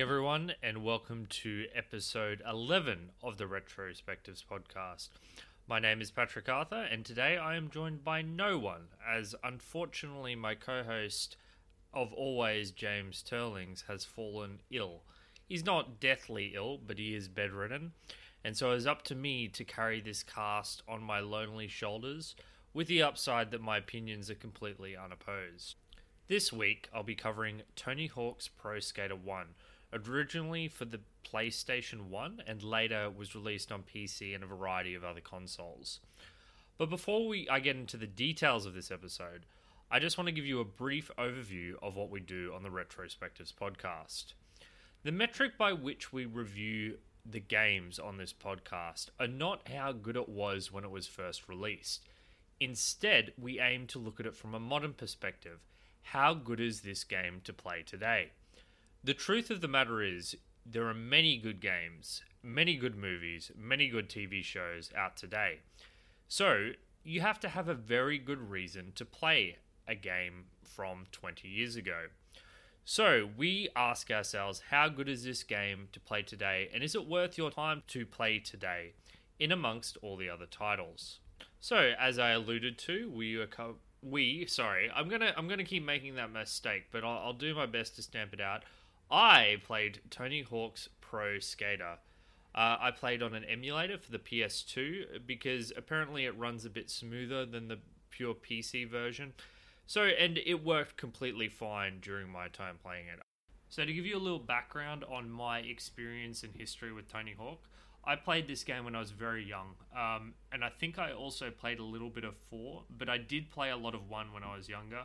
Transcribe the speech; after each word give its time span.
everyone, 0.00 0.54
and 0.62 0.82
welcome 0.82 1.26
to 1.28 1.66
episode 1.74 2.40
11 2.48 3.10
of 3.22 3.36
the 3.36 3.44
Retrospectives 3.44 4.42
podcast. 4.42 5.10
My 5.68 5.78
name 5.78 6.00
is 6.00 6.10
Patrick 6.10 6.48
Arthur, 6.48 6.84
and 6.90 7.04
today 7.04 7.36
I 7.36 7.56
am 7.56 7.68
joined 7.68 8.02
by 8.02 8.22
no 8.22 8.58
one, 8.58 8.88
as 9.06 9.34
unfortunately, 9.44 10.34
my 10.34 10.54
co 10.54 10.84
host 10.84 11.36
of 11.92 12.14
always, 12.14 12.70
James 12.70 13.22
Turlings, 13.22 13.84
has 13.88 14.06
fallen 14.06 14.60
ill. 14.70 15.02
He's 15.46 15.66
not 15.66 16.00
deathly 16.00 16.52
ill, 16.54 16.78
but 16.78 16.98
he 16.98 17.14
is 17.14 17.28
bedridden, 17.28 17.92
and 18.42 18.56
so 18.56 18.70
it's 18.70 18.86
up 18.86 19.02
to 19.02 19.14
me 19.14 19.48
to 19.48 19.64
carry 19.64 20.00
this 20.00 20.22
cast 20.22 20.82
on 20.88 21.02
my 21.02 21.20
lonely 21.20 21.68
shoulders, 21.68 22.34
with 22.72 22.86
the 22.86 23.02
upside 23.02 23.50
that 23.50 23.60
my 23.60 23.76
opinions 23.76 24.30
are 24.30 24.34
completely 24.34 24.96
unopposed. 24.96 25.74
This 26.26 26.50
week, 26.50 26.88
I'll 26.94 27.02
be 27.02 27.14
covering 27.14 27.62
Tony 27.76 28.06
Hawk's 28.06 28.48
Pro 28.48 28.80
Skater 28.80 29.16
1, 29.16 29.48
originally 29.92 30.68
for 30.68 30.84
the 30.84 31.00
PlayStation 31.24 32.08
1 32.08 32.42
and 32.46 32.62
later 32.62 33.10
was 33.10 33.34
released 33.34 33.72
on 33.72 33.82
PC 33.82 34.34
and 34.34 34.44
a 34.44 34.46
variety 34.46 34.94
of 34.94 35.04
other 35.04 35.20
consoles. 35.20 36.00
But 36.78 36.90
before 36.90 37.26
we 37.28 37.48
I 37.48 37.60
get 37.60 37.76
into 37.76 37.96
the 37.96 38.06
details 38.06 38.66
of 38.66 38.74
this 38.74 38.90
episode, 38.90 39.46
I 39.90 39.98
just 39.98 40.16
want 40.16 40.28
to 40.28 40.32
give 40.32 40.46
you 40.46 40.60
a 40.60 40.64
brief 40.64 41.10
overview 41.18 41.74
of 41.82 41.96
what 41.96 42.10
we 42.10 42.20
do 42.20 42.52
on 42.54 42.62
the 42.62 42.68
Retrospectives 42.68 43.52
podcast. 43.52 44.34
The 45.02 45.12
metric 45.12 45.58
by 45.58 45.72
which 45.72 46.12
we 46.12 46.26
review 46.26 46.98
the 47.24 47.40
games 47.40 47.98
on 47.98 48.16
this 48.16 48.32
podcast 48.32 49.10
are 49.18 49.26
not 49.26 49.68
how 49.68 49.92
good 49.92 50.16
it 50.16 50.28
was 50.28 50.72
when 50.72 50.84
it 50.84 50.90
was 50.90 51.06
first 51.06 51.48
released. 51.48 52.04
Instead, 52.60 53.32
we 53.40 53.60
aim 53.60 53.86
to 53.88 53.98
look 53.98 54.20
at 54.20 54.26
it 54.26 54.36
from 54.36 54.54
a 54.54 54.60
modern 54.60 54.92
perspective 54.92 55.60
how 56.02 56.34
good 56.34 56.60
is 56.60 56.80
this 56.80 57.04
game 57.04 57.40
to 57.44 57.52
play 57.52 57.82
today? 57.82 58.30
The 59.02 59.14
truth 59.14 59.50
of 59.50 59.62
the 59.62 59.68
matter 59.68 60.02
is, 60.02 60.36
there 60.66 60.86
are 60.86 60.94
many 60.94 61.38
good 61.38 61.58
games, 61.58 62.20
many 62.42 62.76
good 62.76 62.94
movies, 62.94 63.50
many 63.56 63.88
good 63.88 64.10
TV 64.10 64.44
shows 64.44 64.90
out 64.94 65.16
today. 65.16 65.60
So, 66.28 66.72
you 67.02 67.22
have 67.22 67.40
to 67.40 67.48
have 67.48 67.66
a 67.66 67.74
very 67.74 68.18
good 68.18 68.50
reason 68.50 68.92
to 68.96 69.06
play 69.06 69.56
a 69.88 69.94
game 69.94 70.44
from 70.62 71.06
20 71.12 71.48
years 71.48 71.76
ago. 71.76 72.08
So, 72.84 73.30
we 73.38 73.70
ask 73.74 74.10
ourselves, 74.10 74.64
how 74.68 74.90
good 74.90 75.08
is 75.08 75.24
this 75.24 75.44
game 75.44 75.88
to 75.92 76.00
play 76.00 76.20
today, 76.20 76.68
and 76.74 76.84
is 76.84 76.94
it 76.94 77.08
worth 77.08 77.38
your 77.38 77.50
time 77.50 77.82
to 77.88 78.04
play 78.04 78.38
today, 78.38 78.92
in 79.38 79.50
amongst 79.50 79.96
all 80.02 80.18
the 80.18 80.28
other 80.28 80.46
titles? 80.46 81.20
So, 81.58 81.94
as 81.98 82.18
I 82.18 82.32
alluded 82.32 82.76
to, 82.80 83.10
we 83.10 83.36
are 83.36 83.46
co- 83.46 83.76
we 84.02 84.46
sorry 84.46 84.90
i'm 84.94 85.10
gonna 85.10 85.30
i'm 85.36 85.46
gonna 85.46 85.62
keep 85.62 85.84
making 85.84 86.14
that 86.14 86.32
mistake 86.32 86.86
but 86.90 87.04
I'll, 87.04 87.18
I'll, 87.18 87.32
do 87.34 87.54
my 87.54 87.66
best 87.66 87.96
to 87.96 88.02
stamp 88.02 88.32
it 88.32 88.40
out 88.40 88.62
i 89.10 89.56
played 89.64 90.00
tony 90.10 90.42
hawk's 90.42 90.88
pro 91.00 91.38
skater. 91.38 91.98
Uh, 92.54 92.76
i 92.80 92.90
played 92.90 93.22
on 93.22 93.34
an 93.34 93.44
emulator 93.44 93.98
for 93.98 94.10
the 94.10 94.18
ps2 94.18 95.26
because 95.26 95.72
apparently 95.76 96.24
it 96.24 96.36
runs 96.38 96.64
a 96.64 96.70
bit 96.70 96.90
smoother 96.90 97.46
than 97.46 97.68
the 97.68 97.78
pure 98.10 98.34
pc 98.34 98.88
version. 98.88 99.32
So 99.86 100.04
and 100.04 100.38
it 100.38 100.64
worked 100.64 100.96
completely 100.96 101.48
fine 101.48 101.98
during 102.00 102.28
my 102.28 102.48
time 102.48 102.76
playing 102.82 103.06
it. 103.06 103.20
So 103.68 103.84
to 103.84 103.92
give 103.92 104.06
you 104.06 104.16
a 104.16 104.18
little 104.18 104.38
background 104.38 105.04
on 105.10 105.30
my 105.30 105.60
experience 105.60 106.42
and 106.42 106.54
history 106.54 106.92
with 106.92 107.10
tony 107.10 107.34
hawk 107.38 107.68
I 108.04 108.16
played 108.16 108.48
this 108.48 108.64
game 108.64 108.84
when 108.84 108.96
I 108.96 109.00
was 109.00 109.10
very 109.10 109.44
young, 109.44 109.74
um, 109.94 110.32
and 110.52 110.64
I 110.64 110.70
think 110.70 110.98
I 110.98 111.12
also 111.12 111.50
played 111.50 111.78
a 111.78 111.84
little 111.84 112.08
bit 112.08 112.24
of 112.24 112.34
four, 112.48 112.84
but 112.96 113.08
I 113.10 113.18
did 113.18 113.50
play 113.50 113.70
a 113.70 113.76
lot 113.76 113.94
of 113.94 114.08
one 114.08 114.32
when 114.32 114.42
I 114.42 114.56
was 114.56 114.68
younger. 114.68 115.02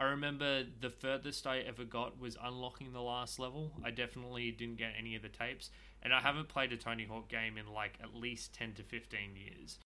I 0.00 0.04
remember 0.04 0.62
the 0.80 0.90
furthest 0.90 1.44
I 1.46 1.58
ever 1.58 1.84
got 1.84 2.20
was 2.20 2.36
unlocking 2.40 2.92
the 2.92 3.00
last 3.00 3.40
level. 3.40 3.72
I 3.84 3.90
definitely 3.90 4.52
didn't 4.52 4.76
get 4.76 4.92
any 4.96 5.16
of 5.16 5.22
the 5.22 5.28
tapes, 5.28 5.70
and 6.02 6.14
I 6.14 6.20
haven't 6.20 6.48
played 6.48 6.72
a 6.72 6.76
Tony 6.76 7.04
Hawk 7.04 7.28
game 7.28 7.58
in 7.58 7.66
like 7.66 7.98
at 8.00 8.14
least 8.14 8.54
10 8.54 8.74
to 8.74 8.84
15 8.84 9.20
years. 9.34 9.78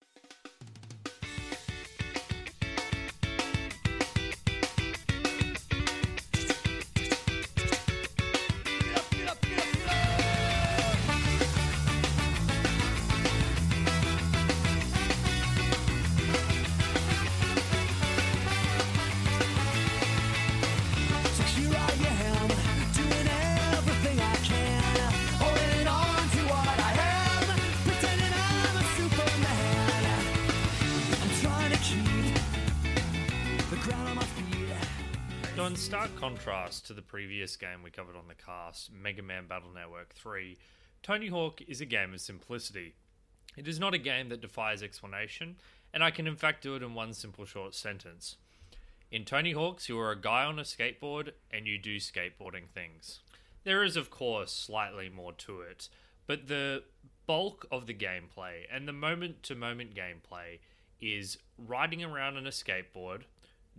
Stark 35.93 36.15
contrast 36.15 36.87
to 36.87 36.93
the 36.93 37.03
previous 37.03 37.55
game 37.55 37.83
we 37.83 37.91
covered 37.91 38.15
on 38.15 38.27
the 38.27 38.33
cast, 38.33 38.91
Mega 38.91 39.21
Man 39.21 39.45
Battle 39.45 39.69
Network 39.71 40.11
3, 40.15 40.57
Tony 41.03 41.27
Hawk 41.27 41.61
is 41.67 41.81
a 41.81 41.85
game 41.85 42.15
of 42.15 42.19
simplicity. 42.19 42.95
It 43.55 43.67
is 43.67 43.79
not 43.79 43.93
a 43.93 43.99
game 43.99 44.29
that 44.29 44.41
defies 44.41 44.81
explanation, 44.81 45.57
and 45.93 46.03
I 46.03 46.09
can 46.09 46.25
in 46.25 46.35
fact 46.35 46.63
do 46.63 46.75
it 46.75 46.81
in 46.81 46.95
one 46.95 47.13
simple 47.13 47.45
short 47.45 47.75
sentence. 47.75 48.37
In 49.11 49.23
Tony 49.23 49.51
Hawk's, 49.51 49.87
you 49.87 49.99
are 49.99 50.09
a 50.09 50.19
guy 50.19 50.45
on 50.45 50.57
a 50.57 50.63
skateboard 50.63 51.33
and 51.51 51.67
you 51.67 51.77
do 51.77 51.97
skateboarding 51.97 52.69
things. 52.73 53.19
There 53.63 53.83
is, 53.83 53.95
of 53.95 54.09
course, 54.09 54.51
slightly 54.51 55.09
more 55.09 55.33
to 55.33 55.61
it, 55.61 55.89
but 56.25 56.47
the 56.47 56.85
bulk 57.27 57.67
of 57.71 57.85
the 57.85 57.93
gameplay 57.93 58.63
and 58.71 58.87
the 58.87 58.93
moment 58.93 59.43
to 59.43 59.53
moment 59.53 59.93
gameplay 59.93 60.57
is 60.99 61.37
riding 61.55 62.03
around 62.03 62.37
on 62.37 62.47
a 62.47 62.49
skateboard, 62.49 63.25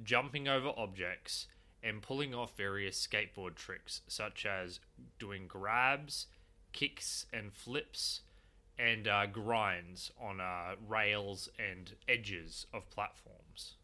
jumping 0.04 0.46
over 0.46 0.70
objects, 0.76 1.48
and 1.84 2.00
pulling 2.00 2.34
off 2.34 2.56
various 2.56 3.06
skateboard 3.06 3.54
tricks, 3.54 4.00
such 4.08 4.46
as 4.46 4.80
doing 5.18 5.46
grabs, 5.46 6.26
kicks, 6.72 7.26
and 7.32 7.52
flips, 7.52 8.22
and 8.78 9.06
uh, 9.06 9.26
grinds 9.26 10.10
on 10.20 10.40
uh, 10.40 10.74
rails 10.88 11.48
and 11.58 11.92
edges 12.08 12.66
of 12.72 12.88
platforms. 12.90 13.74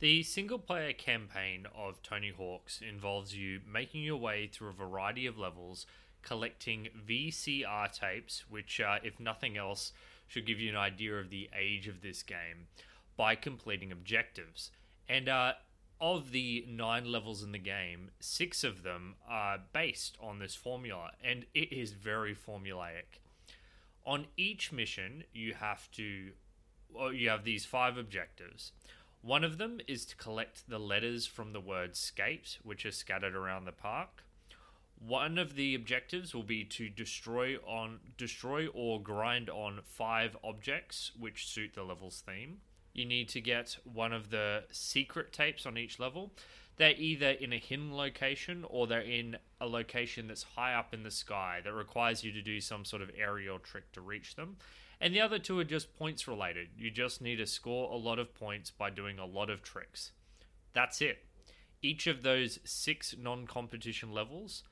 The 0.00 0.22
single 0.24 0.58
player 0.58 0.92
campaign 0.92 1.66
of 1.74 2.02
Tony 2.02 2.30
Hawk's 2.36 2.82
involves 2.82 3.36
you 3.36 3.60
making 3.66 4.02
your 4.02 4.16
way 4.16 4.48
through 4.48 4.70
a 4.70 4.72
variety 4.72 5.24
of 5.26 5.38
levels, 5.38 5.86
collecting 6.22 6.88
VCR 7.08 7.90
tapes, 7.92 8.44
which, 8.50 8.80
uh, 8.80 8.98
if 9.02 9.20
nothing 9.20 9.56
else, 9.56 9.92
should 10.26 10.46
give 10.46 10.58
you 10.58 10.70
an 10.70 10.76
idea 10.76 11.14
of 11.14 11.30
the 11.30 11.48
age 11.56 11.86
of 11.86 12.02
this 12.02 12.22
game, 12.22 12.66
by 13.16 13.36
completing 13.36 13.92
objectives. 13.92 14.72
And 15.08 15.28
uh, 15.28 15.52
of 16.00 16.32
the 16.32 16.64
nine 16.68 17.10
levels 17.10 17.42
in 17.42 17.52
the 17.52 17.58
game, 17.58 18.10
six 18.20 18.64
of 18.64 18.82
them 18.82 19.14
are 19.28 19.58
based 19.72 20.16
on 20.20 20.38
this 20.38 20.54
formula, 20.54 21.12
and 21.22 21.46
it 21.54 21.72
is 21.72 21.92
very 21.92 22.34
formulaic. 22.34 23.20
On 24.04 24.26
each 24.36 24.72
mission, 24.72 25.24
you 25.32 25.54
have 25.54 25.90
to, 25.92 26.32
well, 26.92 27.12
you 27.12 27.28
have 27.30 27.44
these 27.44 27.64
five 27.64 27.96
objectives. 27.96 28.72
One 29.22 29.44
of 29.44 29.56
them 29.56 29.80
is 29.88 30.04
to 30.06 30.16
collect 30.16 30.68
the 30.68 30.78
letters 30.78 31.26
from 31.26 31.52
the 31.52 31.60
word 31.60 31.96
skate, 31.96 32.58
which 32.62 32.84
are 32.84 32.92
scattered 32.92 33.34
around 33.34 33.64
the 33.64 33.72
park. 33.72 34.24
One 34.98 35.38
of 35.38 35.54
the 35.54 35.74
objectives 35.74 36.34
will 36.34 36.42
be 36.42 36.64
to 36.64 36.88
destroy 36.88 37.56
on 37.66 38.00
destroy 38.16 38.66
or 38.68 39.00
grind 39.02 39.50
on 39.50 39.80
five 39.84 40.36
objects 40.44 41.12
which 41.18 41.46
suit 41.46 41.74
the 41.74 41.82
level's 41.82 42.20
theme 42.20 42.58
you 42.94 43.04
need 43.04 43.28
to 43.30 43.40
get 43.40 43.76
one 43.92 44.12
of 44.12 44.30
the 44.30 44.64
secret 44.70 45.32
tapes 45.32 45.66
on 45.66 45.76
each 45.76 45.98
level. 45.98 46.32
They're 46.76 46.94
either 46.96 47.30
in 47.30 47.52
a 47.52 47.58
hidden 47.58 47.96
location 47.96 48.64
or 48.68 48.86
they're 48.86 49.00
in 49.00 49.36
a 49.60 49.66
location 49.66 50.28
that's 50.28 50.42
high 50.42 50.74
up 50.74 50.94
in 50.94 51.02
the 51.02 51.10
sky 51.10 51.60
that 51.62 51.72
requires 51.72 52.24
you 52.24 52.32
to 52.32 52.42
do 52.42 52.60
some 52.60 52.84
sort 52.84 53.02
of 53.02 53.10
aerial 53.16 53.58
trick 53.58 53.92
to 53.92 54.00
reach 54.00 54.36
them. 54.36 54.56
And 55.00 55.14
the 55.14 55.20
other 55.20 55.38
two 55.38 55.58
are 55.58 55.64
just 55.64 55.96
points 55.98 56.26
related. 56.26 56.68
You 56.78 56.90
just 56.90 57.20
need 57.20 57.36
to 57.36 57.46
score 57.46 57.92
a 57.92 57.96
lot 57.96 58.18
of 58.18 58.34
points 58.34 58.70
by 58.70 58.90
doing 58.90 59.18
a 59.18 59.26
lot 59.26 59.50
of 59.50 59.62
tricks. 59.62 60.12
That's 60.72 61.00
it. 61.00 61.24
Each 61.82 62.06
of 62.06 62.22
those 62.22 62.58
six 62.64 63.14
non 63.18 63.46
competition 63.46 64.12
levels, 64.12 64.62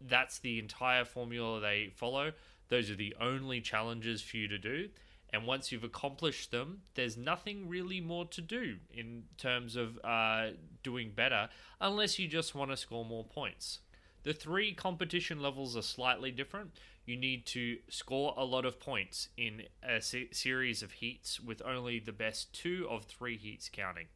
that's 0.00 0.38
the 0.38 0.58
entire 0.58 1.04
formula 1.04 1.60
they 1.60 1.90
follow. 1.94 2.32
Those 2.68 2.90
are 2.90 2.96
the 2.96 3.14
only 3.20 3.60
challenges 3.60 4.22
for 4.22 4.36
you 4.36 4.48
to 4.48 4.58
do. 4.58 4.88
And 5.32 5.46
once 5.46 5.70
you've 5.70 5.84
accomplished 5.84 6.50
them, 6.50 6.82
there's 6.94 7.16
nothing 7.16 7.68
really 7.68 8.00
more 8.00 8.24
to 8.26 8.40
do 8.40 8.76
in 8.92 9.24
terms 9.38 9.76
of 9.76 9.98
uh, 10.02 10.48
doing 10.82 11.12
better, 11.14 11.48
unless 11.80 12.18
you 12.18 12.26
just 12.26 12.54
want 12.54 12.70
to 12.70 12.76
score 12.76 13.04
more 13.04 13.24
points. 13.24 13.78
The 14.22 14.32
three 14.32 14.74
competition 14.74 15.40
levels 15.40 15.76
are 15.76 15.82
slightly 15.82 16.30
different. 16.30 16.72
You 17.06 17.16
need 17.16 17.46
to 17.46 17.78
score 17.88 18.34
a 18.36 18.44
lot 18.44 18.64
of 18.64 18.80
points 18.80 19.28
in 19.36 19.62
a 19.82 20.00
se- 20.00 20.30
series 20.32 20.82
of 20.82 20.92
heats, 20.92 21.40
with 21.40 21.62
only 21.64 22.00
the 22.00 22.12
best 22.12 22.52
two 22.52 22.86
of 22.90 23.04
three 23.04 23.36
heats 23.36 23.70
counting. 23.72 24.06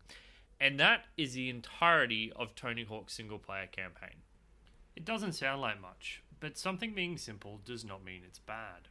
And 0.61 0.79
that 0.81 1.07
is 1.17 1.35
the 1.35 1.49
entirety 1.49 2.33
of 2.37 2.55
Tony 2.55 2.85
Hawk's 2.85 3.15
single 3.15 3.39
player 3.39 3.67
campaign. 3.67 4.23
It 4.97 5.05
doesn't 5.05 5.33
sound 5.33 5.61
like 5.61 5.81
much, 5.81 6.23
but 6.41 6.59
something 6.59 6.93
being 6.93 7.17
simple 7.17 7.61
does 7.65 7.85
not 7.85 8.05
mean 8.05 8.23
it's 8.27 8.39
bad. 8.39 8.89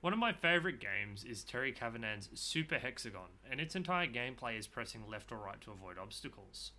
One 0.00 0.14
of 0.14 0.18
my 0.18 0.32
favourite 0.32 0.80
games 0.80 1.24
is 1.24 1.44
Terry 1.44 1.72
Cavanagh's 1.72 2.30
Super 2.32 2.78
Hexagon, 2.78 3.28
and 3.50 3.60
its 3.60 3.76
entire 3.76 4.06
gameplay 4.06 4.58
is 4.58 4.66
pressing 4.66 5.02
left 5.06 5.30
or 5.30 5.36
right 5.36 5.60
to 5.60 5.72
avoid 5.72 5.98
obstacles. 5.98 6.72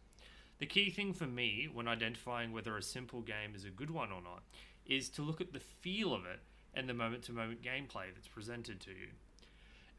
The 0.57 0.65
key 0.65 0.89
thing 0.89 1.13
for 1.13 1.27
me 1.27 1.69
when 1.71 1.87
identifying 1.87 2.51
whether 2.51 2.75
a 2.75 2.81
simple 2.81 3.21
game 3.21 3.53
is 3.53 3.63
a 3.63 3.69
good 3.69 3.91
one 3.91 4.11
or 4.11 4.23
not 4.23 4.41
is 4.87 5.07
to 5.09 5.21
look 5.21 5.39
at 5.39 5.53
the 5.53 5.59
feel 5.59 6.15
of 6.15 6.25
it 6.25 6.39
and 6.73 6.89
the 6.89 6.95
moment 6.95 7.21
to 7.25 7.31
moment 7.31 7.61
gameplay 7.61 8.05
that's 8.11 8.27
presented 8.27 8.79
to 8.81 8.89
you. 8.89 9.09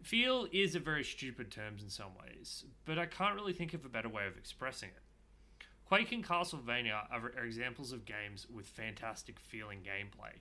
Feel 0.02 0.48
is 0.50 0.74
a 0.74 0.80
very 0.80 1.04
stupid 1.04 1.52
term 1.52 1.76
in 1.80 1.90
some 1.90 2.10
ways, 2.20 2.64
but 2.84 2.98
I 2.98 3.06
can't 3.06 3.36
really 3.36 3.52
think 3.52 3.72
of 3.72 3.84
a 3.84 3.88
better 3.88 4.08
way 4.08 4.26
of 4.26 4.36
expressing 4.36 4.88
it. 4.88 5.64
Quake 5.86 6.10
and 6.10 6.26
Castlevania 6.26 7.02
are 7.12 7.44
examples 7.44 7.92
of 7.92 8.04
games 8.04 8.48
with 8.52 8.66
fantastic 8.66 9.38
feeling 9.38 9.78
gameplay. 9.78 10.32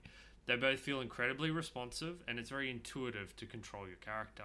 They 0.51 0.57
both 0.57 0.81
feel 0.81 0.99
incredibly 0.99 1.49
responsive, 1.49 2.25
and 2.27 2.37
it's 2.37 2.49
very 2.49 2.69
intuitive 2.69 3.33
to 3.37 3.45
control 3.45 3.87
your 3.87 3.95
character. 3.95 4.43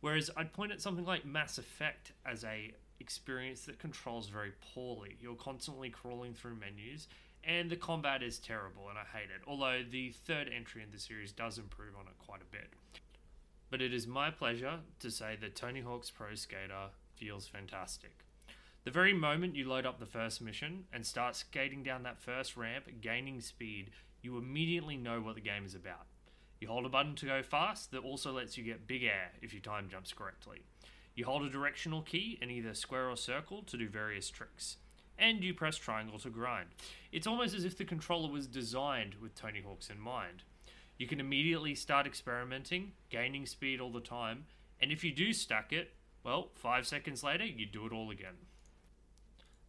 Whereas 0.00 0.30
I'd 0.34 0.54
point 0.54 0.72
at 0.72 0.80
something 0.80 1.04
like 1.04 1.26
Mass 1.26 1.58
Effect 1.58 2.12
as 2.24 2.42
a 2.42 2.72
experience 3.00 3.66
that 3.66 3.78
controls 3.78 4.30
very 4.30 4.52
poorly. 4.72 5.18
You're 5.20 5.34
constantly 5.34 5.90
crawling 5.90 6.32
through 6.32 6.54
menus, 6.54 7.06
and 7.44 7.68
the 7.68 7.76
combat 7.76 8.22
is 8.22 8.38
terrible, 8.38 8.88
and 8.88 8.96
I 8.96 9.04
hate 9.14 9.28
it. 9.28 9.42
Although 9.46 9.82
the 9.90 10.08
third 10.08 10.48
entry 10.48 10.82
in 10.82 10.90
the 10.90 10.98
series 10.98 11.32
does 11.32 11.58
improve 11.58 11.96
on 11.96 12.06
it 12.06 12.16
quite 12.18 12.40
a 12.40 12.50
bit. 12.50 12.70
But 13.68 13.82
it 13.82 13.92
is 13.92 14.06
my 14.06 14.30
pleasure 14.30 14.78
to 15.00 15.10
say 15.10 15.36
that 15.42 15.54
Tony 15.54 15.82
Hawk's 15.82 16.10
Pro 16.10 16.34
Skater 16.34 16.92
feels 17.14 17.46
fantastic. 17.46 18.24
The 18.84 18.90
very 18.90 19.12
moment 19.12 19.54
you 19.54 19.68
load 19.68 19.84
up 19.84 20.00
the 20.00 20.06
first 20.06 20.40
mission 20.40 20.84
and 20.94 21.04
start 21.04 21.36
skating 21.36 21.82
down 21.82 22.04
that 22.04 22.22
first 22.22 22.56
ramp, 22.56 22.86
gaining 23.02 23.42
speed, 23.42 23.90
you 24.22 24.38
immediately 24.38 24.96
know 24.96 25.20
what 25.20 25.34
the 25.34 25.40
game 25.40 25.64
is 25.64 25.74
about. 25.74 26.06
You 26.60 26.68
hold 26.68 26.84
a 26.84 26.90
button 26.90 27.14
to 27.16 27.26
go 27.26 27.42
fast 27.42 27.90
that 27.90 28.04
also 28.04 28.32
lets 28.32 28.58
you 28.58 28.64
get 28.64 28.86
big 28.86 29.02
air 29.02 29.32
if 29.40 29.54
you 29.54 29.60
time 29.60 29.88
jumps 29.88 30.12
correctly. 30.12 30.62
You 31.14 31.24
hold 31.24 31.42
a 31.42 31.50
directional 31.50 32.02
key 32.02 32.38
and 32.40 32.50
either 32.50 32.74
square 32.74 33.08
or 33.08 33.16
circle 33.16 33.62
to 33.62 33.76
do 33.76 33.88
various 33.88 34.28
tricks. 34.28 34.76
And 35.18 35.42
you 35.42 35.54
press 35.54 35.76
triangle 35.76 36.18
to 36.20 36.30
grind. 36.30 36.68
It's 37.12 37.26
almost 37.26 37.54
as 37.54 37.64
if 37.64 37.76
the 37.76 37.84
controller 37.84 38.30
was 38.30 38.46
designed 38.46 39.16
with 39.20 39.34
Tony 39.34 39.60
Hawk's 39.60 39.90
in 39.90 40.00
mind. 40.00 40.44
You 40.98 41.06
can 41.06 41.20
immediately 41.20 41.74
start 41.74 42.06
experimenting, 42.06 42.92
gaining 43.08 43.46
speed 43.46 43.80
all 43.80 43.92
the 43.92 44.00
time, 44.00 44.44
and 44.80 44.92
if 44.92 45.02
you 45.02 45.12
do 45.12 45.32
stack 45.32 45.72
it, 45.72 45.94
well, 46.22 46.50
five 46.54 46.86
seconds 46.86 47.22
later, 47.22 47.44
you 47.44 47.66
do 47.66 47.86
it 47.86 47.92
all 47.92 48.10
again. 48.10 48.36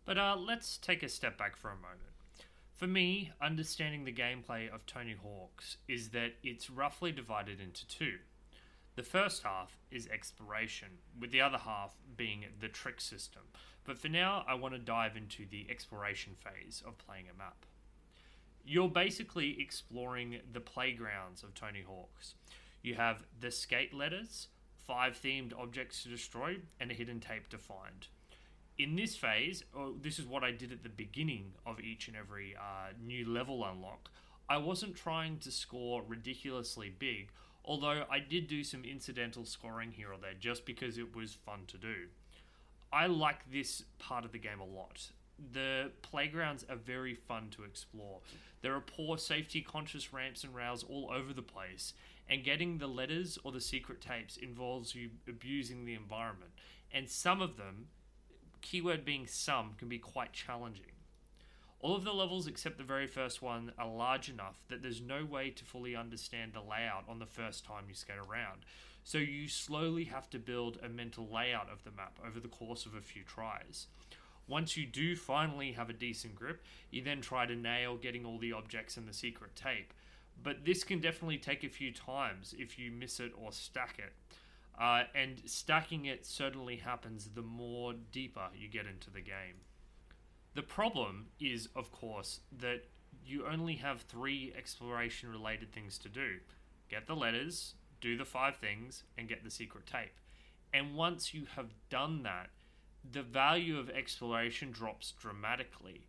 But 0.05 0.17
uh, 0.17 0.35
let's 0.37 0.77
take 0.77 1.03
a 1.03 1.09
step 1.09 1.37
back 1.37 1.55
for 1.55 1.69
a 1.69 1.75
moment. 1.75 2.10
For 2.81 2.87
me, 2.87 3.31
understanding 3.39 4.05
the 4.05 4.11
gameplay 4.11 4.67
of 4.67 4.87
Tony 4.87 5.13
Hawk's 5.13 5.77
is 5.87 6.09
that 6.09 6.31
it's 6.41 6.67
roughly 6.67 7.11
divided 7.11 7.61
into 7.61 7.87
two. 7.87 8.15
The 8.95 9.03
first 9.03 9.43
half 9.43 9.77
is 9.91 10.07
exploration, 10.07 10.87
with 11.19 11.29
the 11.29 11.41
other 11.41 11.59
half 11.59 11.91
being 12.17 12.45
the 12.59 12.69
trick 12.69 12.99
system. 12.99 13.43
But 13.83 13.99
for 13.99 14.07
now, 14.07 14.43
I 14.47 14.55
want 14.55 14.73
to 14.73 14.79
dive 14.79 15.15
into 15.15 15.45
the 15.45 15.67
exploration 15.69 16.33
phase 16.33 16.81
of 16.83 16.97
playing 16.97 17.25
a 17.31 17.37
map. 17.37 17.67
You're 18.65 18.89
basically 18.89 19.61
exploring 19.61 20.39
the 20.51 20.59
playgrounds 20.59 21.43
of 21.43 21.53
Tony 21.53 21.83
Hawk's. 21.87 22.33
You 22.81 22.95
have 22.95 23.21
the 23.39 23.51
skate 23.51 23.93
letters, 23.93 24.47
five 24.87 25.15
themed 25.23 25.53
objects 25.55 26.01
to 26.01 26.09
destroy, 26.09 26.57
and 26.79 26.89
a 26.89 26.95
hidden 26.95 27.19
tape 27.19 27.47
to 27.49 27.59
find. 27.59 28.07
In 28.77 28.95
this 28.95 29.15
phase, 29.15 29.63
oh, 29.75 29.93
this 30.01 30.17
is 30.17 30.25
what 30.25 30.43
I 30.43 30.51
did 30.51 30.71
at 30.71 30.83
the 30.83 30.89
beginning 30.89 31.53
of 31.65 31.79
each 31.79 32.07
and 32.07 32.17
every 32.17 32.55
uh, 32.55 32.93
new 33.03 33.27
level 33.27 33.63
unlock. 33.63 34.09
I 34.49 34.57
wasn't 34.57 34.95
trying 34.95 35.37
to 35.39 35.51
score 35.51 36.03
ridiculously 36.07 36.89
big, 36.89 37.29
although 37.63 38.05
I 38.09 38.19
did 38.19 38.47
do 38.47 38.63
some 38.63 38.83
incidental 38.83 39.45
scoring 39.45 39.91
here 39.91 40.11
or 40.11 40.17
there 40.17 40.33
just 40.39 40.65
because 40.65 40.97
it 40.97 41.15
was 41.15 41.33
fun 41.33 41.61
to 41.67 41.77
do. 41.77 42.07
I 42.91 43.07
like 43.07 43.51
this 43.51 43.83
part 43.99 44.25
of 44.25 44.31
the 44.31 44.39
game 44.39 44.59
a 44.59 44.65
lot 44.65 45.11
the 45.53 45.91
playgrounds 46.01 46.65
are 46.69 46.75
very 46.75 47.15
fun 47.15 47.49
to 47.51 47.63
explore. 47.63 48.19
There 48.61 48.75
are 48.75 48.81
poor 48.81 49.17
safety 49.17 49.61
conscious 49.61 50.13
ramps 50.13 50.43
and 50.43 50.53
rails 50.53 50.83
all 50.83 51.09
over 51.13 51.33
the 51.33 51.41
place, 51.41 51.93
and 52.29 52.43
getting 52.43 52.77
the 52.77 52.87
letters 52.87 53.37
or 53.43 53.51
the 53.51 53.61
secret 53.61 54.01
tapes 54.01 54.37
involves 54.37 54.95
you 54.95 55.09
abusing 55.27 55.85
the 55.85 55.95
environment. 55.95 56.51
And 56.93 57.09
some 57.09 57.41
of 57.41 57.57
them, 57.57 57.87
keyword 58.61 59.05
being 59.05 59.27
some, 59.27 59.73
can 59.77 59.87
be 59.89 59.99
quite 59.99 60.33
challenging. 60.33 60.85
All 61.79 61.95
of 61.95 62.03
the 62.03 62.13
levels 62.13 62.45
except 62.45 62.77
the 62.77 62.83
very 62.83 63.07
first 63.07 63.41
one 63.41 63.71
are 63.77 63.87
large 63.87 64.29
enough 64.29 64.59
that 64.69 64.83
there's 64.83 65.01
no 65.01 65.25
way 65.25 65.49
to 65.49 65.65
fully 65.65 65.95
understand 65.95 66.53
the 66.53 66.61
layout 66.61 67.05
on 67.09 67.17
the 67.17 67.25
first 67.25 67.65
time 67.65 67.85
you 67.89 67.95
skate 67.95 68.17
around. 68.17 68.65
So 69.03 69.17
you 69.17 69.47
slowly 69.47 70.03
have 70.05 70.29
to 70.29 70.37
build 70.37 70.77
a 70.83 70.89
mental 70.89 71.27
layout 71.27 71.69
of 71.71 71.83
the 71.83 71.91
map 71.91 72.19
over 72.25 72.39
the 72.39 72.47
course 72.47 72.85
of 72.85 72.93
a 72.93 73.01
few 73.01 73.23
tries. 73.23 73.87
Once 74.47 74.77
you 74.77 74.85
do 74.85 75.15
finally 75.15 75.71
have 75.71 75.89
a 75.89 75.93
decent 75.93 76.35
grip, 76.35 76.63
you 76.91 77.01
then 77.01 77.21
try 77.21 77.45
to 77.45 77.55
nail 77.55 77.97
getting 77.97 78.25
all 78.25 78.37
the 78.37 78.53
objects 78.53 78.97
and 78.97 79.07
the 79.07 79.13
secret 79.13 79.55
tape. 79.55 79.93
But 80.43 80.65
this 80.65 80.83
can 80.83 80.99
definitely 80.99 81.37
take 81.37 81.63
a 81.63 81.69
few 81.69 81.91
times 81.91 82.53
if 82.57 82.77
you 82.77 82.91
miss 82.91 83.19
it 83.19 83.31
or 83.35 83.51
stack 83.51 83.97
it. 83.97 84.13
Uh, 84.79 85.03
and 85.13 85.41
stacking 85.45 86.05
it 86.05 86.25
certainly 86.25 86.77
happens 86.77 87.29
the 87.35 87.41
more 87.41 87.93
deeper 88.11 88.47
you 88.55 88.67
get 88.67 88.85
into 88.87 89.11
the 89.11 89.21
game. 89.21 89.61
The 90.55 90.63
problem 90.63 91.27
is, 91.39 91.69
of 91.75 91.91
course, 91.91 92.41
that 92.59 92.85
you 93.25 93.45
only 93.45 93.75
have 93.75 94.01
three 94.01 94.53
exploration 94.57 95.29
related 95.29 95.71
things 95.71 95.97
to 95.99 96.09
do 96.09 96.39
get 96.89 97.07
the 97.07 97.15
letters, 97.15 97.75
do 98.01 98.17
the 98.17 98.25
five 98.25 98.57
things, 98.57 99.03
and 99.17 99.29
get 99.29 99.45
the 99.45 99.51
secret 99.51 99.85
tape. 99.85 100.11
And 100.73 100.95
once 100.95 101.33
you 101.33 101.45
have 101.55 101.73
done 101.89 102.23
that, 102.23 102.49
the 103.09 103.23
value 103.23 103.79
of 103.79 103.89
exploration 103.89 104.71
drops 104.71 105.13
dramatically. 105.13 106.05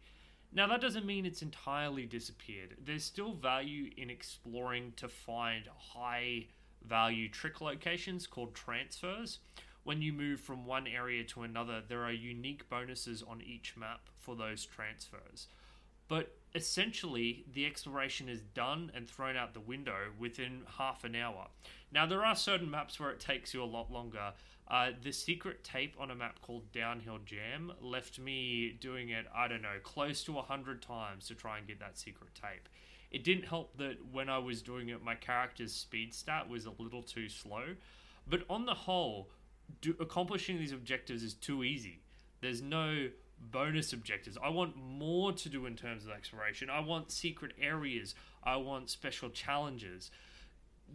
Now, 0.52 0.66
that 0.66 0.80
doesn't 0.80 1.06
mean 1.06 1.24
it's 1.24 1.40
entirely 1.40 2.04
disappeared. 2.04 2.76
There's 2.84 3.04
still 3.04 3.32
value 3.32 3.90
in 3.96 4.10
exploring 4.10 4.92
to 4.96 5.08
find 5.08 5.64
high 5.94 6.46
value 6.86 7.28
trick 7.28 7.60
locations 7.60 8.26
called 8.26 8.54
transfers. 8.54 9.38
When 9.84 10.00
you 10.00 10.12
move 10.12 10.40
from 10.40 10.64
one 10.64 10.86
area 10.86 11.24
to 11.24 11.42
another, 11.42 11.82
there 11.86 12.04
are 12.04 12.12
unique 12.12 12.68
bonuses 12.68 13.22
on 13.22 13.42
each 13.42 13.76
map 13.76 14.08
for 14.18 14.36
those 14.36 14.64
transfers. 14.64 15.48
But 16.08 16.36
essentially, 16.54 17.44
the 17.52 17.66
exploration 17.66 18.28
is 18.28 18.40
done 18.54 18.92
and 18.94 19.08
thrown 19.08 19.36
out 19.36 19.54
the 19.54 19.60
window 19.60 20.12
within 20.18 20.62
half 20.78 21.04
an 21.04 21.16
hour. 21.16 21.48
Now, 21.90 22.06
there 22.06 22.24
are 22.24 22.36
certain 22.36 22.70
maps 22.70 23.00
where 23.00 23.10
it 23.10 23.18
takes 23.18 23.54
you 23.54 23.62
a 23.62 23.64
lot 23.64 23.90
longer, 23.90 24.32
uh, 24.72 24.90
the 25.02 25.12
secret 25.12 25.64
tape 25.64 25.94
on 25.98 26.10
a 26.10 26.14
map 26.14 26.40
called 26.40 26.72
Downhill 26.72 27.18
Jam 27.26 27.72
left 27.80 28.18
me 28.18 28.76
doing 28.80 29.10
it, 29.10 29.26
I 29.34 29.48
don't 29.48 29.62
know, 29.62 29.78
close 29.82 30.24
to 30.24 30.32
100 30.32 30.80
times 30.80 31.26
to 31.28 31.34
try 31.34 31.58
and 31.58 31.66
get 31.66 31.80
that 31.80 31.98
secret 31.98 32.30
tape. 32.34 32.68
It 33.12 33.24
didn't 33.24 33.44
help 33.44 33.76
that 33.78 33.98
when 34.10 34.28
I 34.28 34.38
was 34.38 34.62
doing 34.62 34.88
it, 34.88 35.04
my 35.04 35.14
character's 35.14 35.72
speed 35.72 36.14
stat 36.14 36.48
was 36.48 36.66
a 36.66 36.72
little 36.78 37.02
too 37.02 37.28
slow. 37.28 37.76
But 38.28 38.44
on 38.48 38.66
the 38.66 38.74
whole, 38.74 39.30
do, 39.80 39.94
accomplishing 40.00 40.58
these 40.58 40.72
objectives 40.72 41.22
is 41.22 41.34
too 41.34 41.62
easy. 41.62 42.00
There's 42.40 42.62
no 42.62 43.10
bonus 43.38 43.92
objectives. 43.92 44.38
I 44.42 44.48
want 44.48 44.76
more 44.76 45.32
to 45.32 45.48
do 45.48 45.66
in 45.66 45.76
terms 45.76 46.04
of 46.04 46.10
exploration. 46.10 46.70
I 46.70 46.80
want 46.80 47.12
secret 47.12 47.52
areas. 47.60 48.14
I 48.42 48.56
want 48.56 48.90
special 48.90 49.30
challenges 49.30 50.10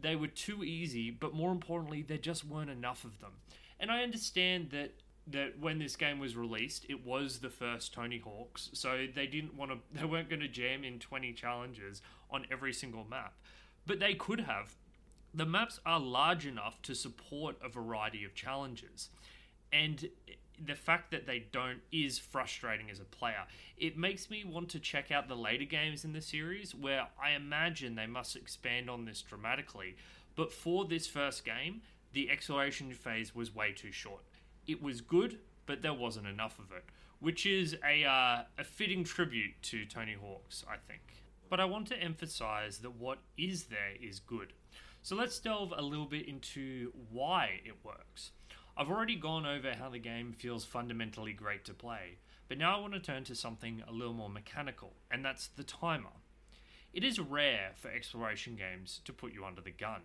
they 0.02 0.16
were 0.16 0.28
too 0.28 0.64
easy, 0.64 1.12
but 1.12 1.34
more 1.34 1.52
importantly, 1.52 2.02
there 2.02 2.18
just 2.18 2.46
weren't 2.46 2.70
enough 2.70 3.04
of 3.04 3.20
them. 3.20 3.32
And 3.80 3.92
I 3.92 4.04
understand 4.04 4.70
that 4.72 4.92
that 5.32 5.60
when 5.60 5.80
this 5.80 5.96
game 5.96 6.20
was 6.20 6.36
released, 6.36 6.86
it 6.90 7.06
was 7.06 7.40
the 7.40 7.50
first 7.50 7.94
Tony 7.94 8.20
Hawk's, 8.20 8.70
so 8.74 9.06
they 9.14 9.28
didn't 9.28 9.56
want 9.56 9.72
to 9.72 9.78
they 10.00 10.06
weren't 10.06 10.30
going 10.30 10.42
to 10.42 10.48
jam 10.48 10.84
in 10.84 11.00
20 11.00 11.34
challenges 11.34 12.02
on 12.30 12.46
every 12.52 12.74
single 12.74 13.06
map. 13.10 13.34
But 13.86 14.00
they 14.00 14.14
could 14.14 14.42
have. 14.42 14.76
The 15.34 15.46
maps 15.46 15.80
are 15.86 16.00
large 16.00 16.46
enough 16.46 16.82
to 16.84 16.96
support 16.96 17.58
a 17.64 17.70
variety 17.70 18.24
of 18.24 18.34
challenges. 18.34 19.10
And 19.72 20.10
the 20.64 20.76
fact 20.76 21.12
that 21.12 21.28
they 21.28 21.40
don't 21.52 21.82
is 21.92 22.18
frustrating 22.18 22.90
as 22.90 23.00
a 23.00 23.06
player. 23.06 23.46
It 23.78 23.98
makes 23.98 24.30
me 24.30 24.44
want 24.44 24.70
to 24.70 24.80
check 24.80 25.12
out 25.12 25.28
the 25.28 25.36
later 25.36 25.66
games 25.66 26.04
in 26.04 26.14
the 26.14 26.22
series 26.22 26.74
where 26.74 27.08
I 27.22 27.32
imagine 27.32 27.96
they 27.96 28.08
must 28.08 28.36
expand 28.36 28.90
on 28.90 29.06
this 29.06 29.22
dramatically. 29.22 29.96
But 30.36 30.52
for 30.52 30.86
this 30.86 31.06
first 31.06 31.46
game, 31.46 31.82
the 32.14 32.30
exploration 32.30 32.92
phase 32.94 33.36
was 33.36 33.54
way 33.54 33.74
too 33.74 33.92
short. 33.92 34.22
It 34.68 34.84
was 34.84 35.02
good, 35.02 35.40
but 35.66 35.82
there 35.82 35.94
wasn't 35.94 36.28
enough 36.28 36.60
of 36.60 36.72
it, 36.72 36.84
which 37.20 37.46
is 37.46 37.78
a, 37.88 38.04
uh, 38.04 38.44
a 38.58 38.64
fitting 38.64 39.04
tribute 39.04 39.62
to 39.64 39.86
Tony 39.86 40.16
Hawk's, 40.20 40.66
I 40.70 40.76
think. 40.76 41.02
But 41.50 41.60
I 41.62 41.66
want 41.66 41.88
to 41.88 41.98
emphasize 41.98 42.80
that 42.80 42.96
what 42.96 43.20
is 43.38 43.66
there 43.66 43.94
is 44.02 44.20
good. 44.20 44.54
So 45.02 45.16
let's 45.16 45.40
delve 45.40 45.74
a 45.76 45.82
little 45.82 46.06
bit 46.06 46.28
into 46.28 46.92
why 47.12 47.62
it 47.64 47.86
works. 47.86 48.32
I've 48.76 48.90
already 48.90 49.16
gone 49.16 49.46
over 49.46 49.74
how 49.74 49.90
the 49.90 50.00
game 50.00 50.34
feels 50.34 50.66
fundamentally 50.66 51.34
great 51.34 51.64
to 51.66 51.74
play, 51.74 52.18
but 52.50 52.58
now 52.58 52.78
I 52.78 52.82
want 52.82 52.94
to 52.94 53.00
turn 53.00 53.24
to 53.26 53.36
something 53.36 53.82
a 53.88 53.92
little 53.94 54.14
more 54.14 54.30
mechanical, 54.30 54.94
and 55.10 55.24
that's 55.24 55.48
the 55.48 55.64
timer. 55.64 56.10
It 56.94 57.04
is 57.04 57.20
rare 57.20 57.72
for 57.76 57.90
exploration 57.90 58.56
games 58.56 59.02
to 59.06 59.14
put 59.14 59.34
you 59.34 59.46
under 59.46 59.62
the 59.62 59.72
gun. 59.72 60.02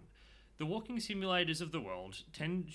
The 0.58 0.66
walking 0.66 0.98
simulators 0.98 1.60
of 1.60 1.72
the 1.72 1.80
world 1.80 2.22
tend 2.32 2.70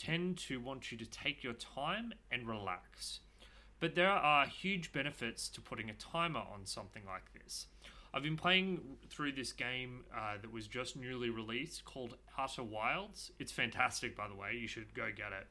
tend 0.00 0.38
to 0.38 0.58
want 0.58 0.90
you 0.90 0.98
to 0.98 1.04
take 1.04 1.44
your 1.44 1.52
time 1.52 2.12
and 2.32 2.48
relax. 2.48 3.20
But 3.80 3.94
there 3.94 4.10
are 4.10 4.46
huge 4.46 4.92
benefits 4.92 5.48
to 5.50 5.60
putting 5.60 5.90
a 5.90 5.94
timer 5.94 6.40
on 6.40 6.64
something 6.64 7.02
like 7.06 7.32
this. 7.34 7.66
I've 8.12 8.22
been 8.22 8.36
playing 8.36 8.80
through 9.08 9.32
this 9.32 9.52
game 9.52 10.04
uh, 10.14 10.34
that 10.40 10.52
was 10.52 10.66
just 10.66 10.96
newly 10.96 11.30
released 11.30 11.84
called 11.84 12.16
Outer 12.36 12.64
Wilds. 12.64 13.30
It's 13.38 13.52
fantastic, 13.52 14.16
by 14.16 14.26
the 14.26 14.34
way. 14.34 14.56
You 14.60 14.66
should 14.66 14.92
go 14.94 15.08
get 15.14 15.32
it. 15.32 15.46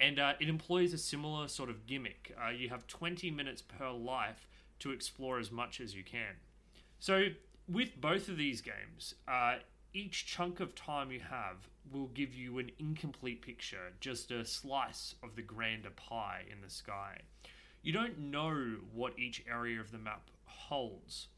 And 0.00 0.18
uh, 0.18 0.32
it 0.40 0.48
employs 0.48 0.92
a 0.94 0.98
similar 0.98 1.46
sort 1.46 1.70
of 1.70 1.86
gimmick. 1.86 2.34
Uh, 2.42 2.50
you 2.50 2.70
have 2.70 2.86
20 2.86 3.30
minutes 3.30 3.62
per 3.62 3.90
life 3.90 4.48
to 4.80 4.90
explore 4.90 5.38
as 5.38 5.52
much 5.52 5.80
as 5.80 5.94
you 5.94 6.02
can. 6.02 6.36
So, 6.98 7.28
with 7.68 8.00
both 8.00 8.28
of 8.28 8.36
these 8.36 8.60
games, 8.60 9.14
uh, 9.28 9.56
each 9.94 10.26
chunk 10.26 10.58
of 10.58 10.74
time 10.74 11.12
you 11.12 11.20
have 11.20 11.68
will 11.90 12.08
give 12.08 12.34
you 12.34 12.58
an 12.58 12.70
incomplete 12.78 13.42
picture, 13.42 13.92
just 14.00 14.30
a 14.30 14.44
slice 14.44 15.14
of 15.22 15.36
the 15.36 15.42
grander 15.42 15.90
pie 15.90 16.42
in 16.50 16.60
the 16.60 16.70
sky. 16.70 17.18
You 17.82 17.92
don't 17.92 18.18
know 18.18 18.76
what 18.92 19.18
each 19.18 19.42
area 19.50 19.80
of 19.80 19.90
the 19.90 19.98
map 19.98 20.30
holds. 20.44 21.28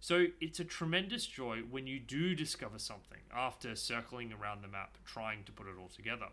So 0.00 0.26
it's 0.40 0.60
a 0.60 0.64
tremendous 0.64 1.24
joy 1.24 1.60
when 1.70 1.86
you 1.86 1.98
do 1.98 2.34
discover 2.34 2.78
something 2.78 3.20
after 3.34 3.74
circling 3.74 4.32
around 4.32 4.62
the 4.62 4.68
map 4.68 4.98
trying 5.06 5.44
to 5.44 5.52
put 5.52 5.66
it 5.66 5.78
all 5.80 5.88
together. 5.88 6.26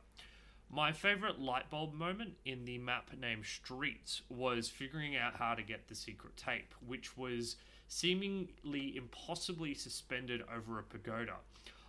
My 0.70 0.92
favorite 0.92 1.40
light 1.40 1.70
bulb 1.70 1.94
moment 1.94 2.34
in 2.46 2.66
the 2.66 2.78
map 2.78 3.12
named 3.20 3.46
Streets 3.46 4.22
was 4.30 4.70
figuring 4.70 5.16
out 5.16 5.36
how 5.36 5.54
to 5.54 5.63
get 5.63 5.88
the 5.88 5.96
secret 5.96 6.36
tape, 6.38 6.74
which 6.86 7.18
was 7.18 7.56
seemingly 7.88 8.96
impossibly 8.96 9.74
suspended 9.74 10.44
over 10.54 10.80
a 10.80 10.84
pagoda. 10.84 11.36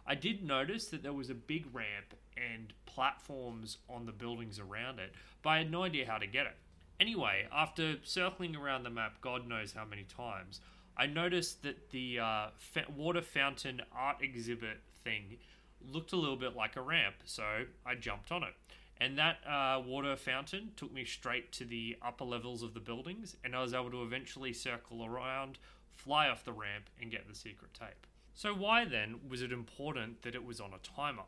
I 0.06 0.14
did 0.14 0.44
notice 0.44 0.86
that 0.86 1.02
there 1.02 1.12
was 1.12 1.30
a 1.30 1.34
big 1.34 1.66
ramp 1.72 2.14
and 2.36 2.72
platforms 2.86 3.78
on 3.88 4.06
the 4.06 4.12
buildings 4.12 4.58
around 4.58 4.98
it, 4.98 5.12
but 5.42 5.50
I 5.50 5.58
had 5.58 5.70
no 5.70 5.84
idea 5.84 6.06
how 6.06 6.18
to 6.18 6.26
get 6.26 6.46
it. 6.46 6.56
Anyway, 7.00 7.46
after 7.52 7.96
circling 8.02 8.56
around 8.56 8.82
the 8.84 8.90
map 8.90 9.20
God 9.20 9.48
knows 9.48 9.72
how 9.72 9.84
many 9.84 10.04
times, 10.04 10.60
I 10.96 11.06
noticed 11.06 11.62
that 11.62 11.90
the 11.90 12.18
uh, 12.20 12.46
water 12.94 13.22
fountain 13.22 13.80
art 13.92 14.22
exhibit 14.22 14.80
thing 15.04 15.38
looked 15.90 16.12
a 16.12 16.16
little 16.16 16.36
bit 16.36 16.54
like 16.54 16.76
a 16.76 16.82
ramp, 16.82 17.16
so 17.24 17.64
I 17.86 17.94
jumped 17.94 18.30
on 18.30 18.42
it. 18.42 18.54
And 19.00 19.18
that 19.18 19.38
uh, 19.46 19.80
water 19.84 20.14
fountain 20.16 20.72
took 20.76 20.92
me 20.92 21.04
straight 21.04 21.50
to 21.52 21.64
the 21.64 21.96
upper 22.02 22.24
levels 22.24 22.62
of 22.62 22.74
the 22.74 22.80
buildings, 22.80 23.36
and 23.42 23.56
I 23.56 23.62
was 23.62 23.74
able 23.74 23.90
to 23.90 24.02
eventually 24.02 24.52
circle 24.52 25.04
around, 25.04 25.58
fly 25.90 26.28
off 26.28 26.44
the 26.44 26.52
ramp, 26.52 26.88
and 27.00 27.10
get 27.10 27.26
the 27.26 27.34
secret 27.34 27.74
tape. 27.74 28.06
So, 28.34 28.54
why 28.54 28.84
then 28.84 29.20
was 29.28 29.42
it 29.42 29.52
important 29.52 30.22
that 30.22 30.34
it 30.34 30.44
was 30.44 30.60
on 30.60 30.72
a 30.72 30.78
timer? 30.78 31.24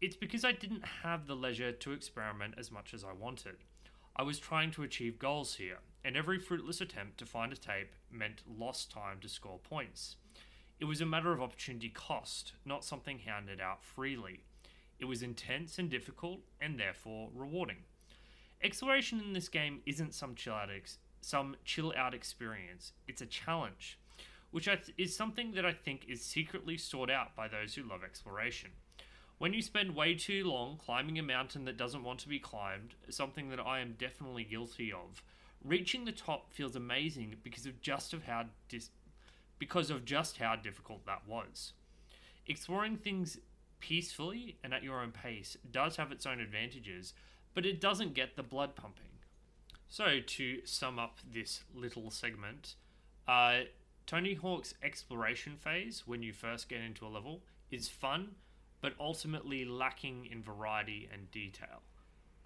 It's 0.00 0.16
because 0.16 0.44
I 0.44 0.52
didn't 0.52 0.84
have 1.02 1.26
the 1.26 1.34
leisure 1.34 1.72
to 1.72 1.92
experiment 1.92 2.54
as 2.58 2.70
much 2.70 2.94
as 2.94 3.04
I 3.04 3.12
wanted. 3.12 3.56
I 4.16 4.22
was 4.22 4.38
trying 4.38 4.70
to 4.72 4.82
achieve 4.82 5.18
goals 5.18 5.54
here, 5.54 5.78
and 6.04 6.16
every 6.16 6.38
fruitless 6.38 6.80
attempt 6.80 7.18
to 7.18 7.26
find 7.26 7.52
a 7.52 7.56
tape 7.56 7.92
meant 8.10 8.42
lost 8.46 8.90
time 8.90 9.18
to 9.20 9.28
score 9.28 9.58
points. 9.58 10.16
It 10.78 10.84
was 10.84 11.00
a 11.00 11.06
matter 11.06 11.32
of 11.32 11.42
opportunity 11.42 11.88
cost, 11.88 12.52
not 12.64 12.84
something 12.84 13.20
handed 13.20 13.60
out 13.60 13.82
freely. 13.82 14.44
It 14.98 15.06
was 15.06 15.22
intense 15.22 15.78
and 15.78 15.90
difficult, 15.90 16.40
and 16.60 16.78
therefore 16.78 17.30
rewarding. 17.34 17.84
Exploration 18.62 19.20
in 19.20 19.32
this 19.32 19.48
game 19.48 19.80
isn't 19.86 20.14
some 20.14 20.34
chill 20.34 20.54
out, 20.54 20.68
ex- 20.70 20.98
some 21.22 21.56
chill 21.64 21.92
out 21.96 22.14
experience, 22.14 22.92
it's 23.08 23.22
a 23.22 23.26
challenge, 23.26 23.98
which 24.50 24.68
is 24.98 25.16
something 25.16 25.52
that 25.52 25.64
I 25.64 25.72
think 25.72 26.06
is 26.08 26.24
secretly 26.24 26.76
sought 26.76 27.10
out 27.10 27.36
by 27.36 27.48
those 27.48 27.74
who 27.74 27.82
love 27.82 28.02
exploration. 28.04 28.70
When 29.38 29.54
you 29.54 29.62
spend 29.62 29.96
way 29.96 30.14
too 30.14 30.44
long 30.44 30.76
climbing 30.76 31.18
a 31.18 31.22
mountain 31.22 31.64
that 31.64 31.78
doesn't 31.78 32.04
want 32.04 32.20
to 32.20 32.28
be 32.28 32.38
climbed, 32.38 32.94
something 33.08 33.48
that 33.50 33.60
I 33.60 33.80
am 33.80 33.96
definitely 33.98 34.44
guilty 34.44 34.92
of, 34.92 35.22
reaching 35.64 36.04
the 36.04 36.12
top 36.12 36.52
feels 36.52 36.76
amazing 36.76 37.36
because 37.42 37.64
of 37.66 37.80
just 37.80 38.12
of 38.12 38.24
how 38.24 38.46
dis- 38.68 38.90
because 39.58 39.90
of 39.90 40.04
just 40.04 40.38
how 40.38 40.56
difficult 40.56 41.06
that 41.06 41.22
was. 41.26 41.72
Exploring 42.46 42.96
things 42.96 43.38
peacefully 43.78 44.56
and 44.62 44.74
at 44.74 44.82
your 44.82 45.00
own 45.00 45.12
pace 45.12 45.56
does 45.70 45.96
have 45.96 46.12
its 46.12 46.26
own 46.26 46.40
advantages, 46.40 47.14
but 47.54 47.66
it 47.66 47.80
doesn't 47.80 48.14
get 48.14 48.36
the 48.36 48.42
blood 48.42 48.74
pumping. 48.74 49.04
So, 49.88 50.20
to 50.24 50.60
sum 50.64 50.98
up 50.98 51.18
this 51.32 51.62
little 51.74 52.10
segment, 52.10 52.74
uh, 53.26 53.60
Tony 54.10 54.34
Hawk's 54.34 54.74
exploration 54.82 55.54
phase 55.56 56.02
when 56.04 56.20
you 56.20 56.32
first 56.32 56.68
get 56.68 56.80
into 56.80 57.06
a 57.06 57.14
level 57.14 57.42
is 57.70 57.88
fun 57.88 58.30
but 58.80 58.92
ultimately 58.98 59.64
lacking 59.64 60.26
in 60.26 60.42
variety 60.42 61.08
and 61.12 61.30
detail. 61.30 61.82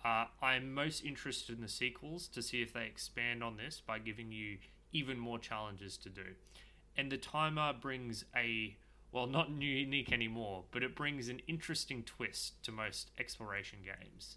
Uh, 0.05 0.27
I'm 0.43 0.75
most 0.75 1.03
interested 1.03 1.57
in 1.57 1.63
the 1.63 1.69
sequels 1.69 2.29
to 2.29 2.43
see 2.43 2.61
if 2.61 2.75
they 2.75 2.85
expand 2.85 3.43
on 3.43 3.57
this 3.57 3.81
by 3.81 3.99
giving 3.99 4.31
you 4.31 4.59
even 4.93 5.19
more 5.19 5.39
challenges 5.39 5.97
to 5.97 6.11
do. 6.11 6.35
And 6.99 7.11
the 7.11 7.17
timer 7.17 7.73
brings 7.73 8.27
a, 8.37 8.77
well, 9.11 9.27
not 9.27 9.49
unique 9.49 10.13
anymore, 10.13 10.65
but 10.71 10.83
it 10.83 10.95
brings 10.95 11.31
an 11.31 11.41
interesting 11.49 12.03
twist 12.03 12.63
to 12.65 12.73
most 12.73 13.11
exploration 13.19 13.79
games. 13.83 14.37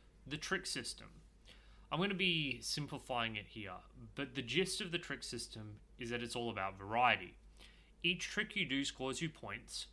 the 0.27 0.37
trick 0.37 0.65
system. 0.65 1.07
I'm 1.91 1.99
going 1.99 2.09
to 2.09 2.15
be 2.15 2.59
simplifying 2.61 3.35
it 3.35 3.47
here, 3.49 3.71
but 4.15 4.35
the 4.35 4.41
gist 4.41 4.79
of 4.79 4.91
the 4.91 4.97
trick 4.97 5.23
system 5.23 5.75
is 5.99 6.09
that 6.09 6.23
it's 6.23 6.35
all 6.35 6.49
about 6.49 6.77
variety. 6.77 7.33
Each 8.03 8.27
trick 8.27 8.55
you 8.55 8.65
do 8.65 8.85
scores 8.85 9.21
you 9.21 9.29
points, 9.29 9.87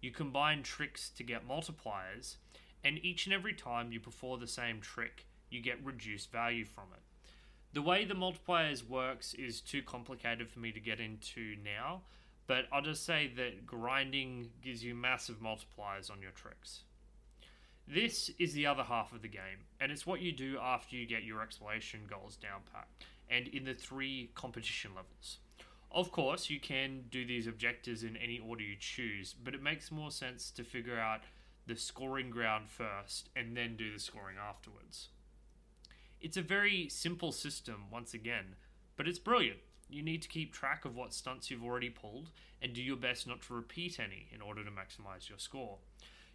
you 0.00 0.10
combine 0.10 0.62
tricks 0.62 1.10
to 1.10 1.22
get 1.22 1.46
multipliers, 1.46 2.36
and 2.82 2.98
each 3.04 3.26
and 3.26 3.34
every 3.34 3.52
time 3.52 3.92
you 3.92 4.00
perform 4.00 4.40
the 4.40 4.46
same 4.46 4.80
trick, 4.80 5.26
you 5.50 5.60
get 5.60 5.84
reduced 5.84 6.32
value 6.32 6.64
from 6.64 6.84
it. 6.94 7.02
The 7.74 7.82
way 7.82 8.04
the 8.04 8.14
multipliers 8.14 8.88
works 8.88 9.34
is 9.34 9.60
too 9.60 9.82
complicated 9.82 10.50
for 10.50 10.58
me 10.58 10.72
to 10.72 10.80
get 10.80 11.00
into 11.00 11.56
now, 11.62 12.02
but 12.46 12.66
I'll 12.72 12.82
just 12.82 13.04
say 13.06 13.30
that 13.36 13.66
grinding 13.66 14.50
gives 14.62 14.82
you 14.82 14.94
massive 14.94 15.36
multipliers 15.36 16.10
on 16.10 16.20
your 16.20 16.32
tricks. 16.32 16.82
This 17.86 18.30
is 18.38 18.52
the 18.52 18.66
other 18.66 18.84
half 18.84 19.12
of 19.12 19.22
the 19.22 19.28
game, 19.28 19.66
and 19.80 19.90
it's 19.90 20.06
what 20.06 20.20
you 20.20 20.32
do 20.32 20.58
after 20.60 20.96
you 20.96 21.06
get 21.06 21.24
your 21.24 21.42
exploration 21.42 22.00
goals 22.08 22.36
down 22.36 22.60
pat, 22.72 22.88
and 23.28 23.48
in 23.48 23.64
the 23.64 23.74
three 23.74 24.30
competition 24.34 24.92
levels. 24.94 25.38
Of 25.90 26.10
course, 26.10 26.48
you 26.48 26.58
can 26.58 27.04
do 27.10 27.26
these 27.26 27.46
objectives 27.46 28.02
in 28.02 28.16
any 28.16 28.38
order 28.38 28.62
you 28.62 28.76
choose, 28.78 29.34
but 29.34 29.54
it 29.54 29.62
makes 29.62 29.90
more 29.90 30.10
sense 30.10 30.50
to 30.52 30.64
figure 30.64 30.98
out 30.98 31.20
the 31.66 31.76
scoring 31.76 32.30
ground 32.30 32.70
first 32.70 33.28
and 33.36 33.56
then 33.56 33.76
do 33.76 33.92
the 33.92 34.00
scoring 34.00 34.36
afterwards. 34.38 35.08
It's 36.20 36.36
a 36.36 36.42
very 36.42 36.88
simple 36.88 37.32
system, 37.32 37.84
once 37.90 38.14
again, 38.14 38.56
but 38.96 39.06
it's 39.06 39.18
brilliant 39.18 39.58
you 39.92 40.02
need 40.02 40.22
to 40.22 40.28
keep 40.28 40.52
track 40.52 40.84
of 40.84 40.96
what 40.96 41.12
stunts 41.12 41.50
you've 41.50 41.64
already 41.64 41.90
pulled 41.90 42.30
and 42.60 42.72
do 42.72 42.82
your 42.82 42.96
best 42.96 43.26
not 43.26 43.42
to 43.42 43.54
repeat 43.54 44.00
any 44.00 44.28
in 44.34 44.40
order 44.40 44.64
to 44.64 44.70
maximize 44.70 45.28
your 45.28 45.38
score. 45.38 45.78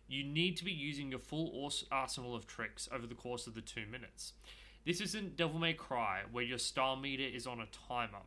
You 0.08 0.24
need 0.24 0.56
to 0.58 0.66
be 0.66 0.72
using 0.72 1.10
your 1.10 1.20
full 1.20 1.70
arsenal 1.92 2.36
of 2.36 2.48
tricks 2.48 2.88
over 2.92 3.06
the 3.06 3.16
course 3.16 3.46
of 3.46 3.56
the 3.56 3.62
two 3.62 3.86
minutes. 3.86 4.34
This 4.86 5.02
isn't 5.02 5.36
Devil 5.36 5.60
May 5.60 5.74
Cry, 5.74 6.22
where 6.32 6.44
your 6.44 6.58
style 6.58 6.96
meter 6.96 7.24
is 7.24 7.46
on 7.46 7.60
a 7.60 7.68
timer. 7.90 8.24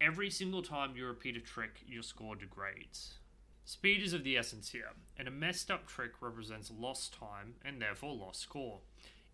Every 0.00 0.28
single 0.28 0.62
time 0.62 0.96
you 0.96 1.06
repeat 1.06 1.36
a 1.36 1.40
trick, 1.40 1.80
your 1.86 2.02
score 2.02 2.36
degrades. 2.36 3.14
Speed 3.64 4.02
is 4.02 4.12
of 4.12 4.22
the 4.22 4.36
essence 4.36 4.68
here, 4.68 4.90
and 5.16 5.26
a 5.26 5.30
messed 5.30 5.70
up 5.70 5.86
trick 5.86 6.20
represents 6.20 6.70
lost 6.70 7.14
time 7.14 7.54
and 7.64 7.80
therefore 7.80 8.14
lost 8.14 8.40
score. 8.40 8.80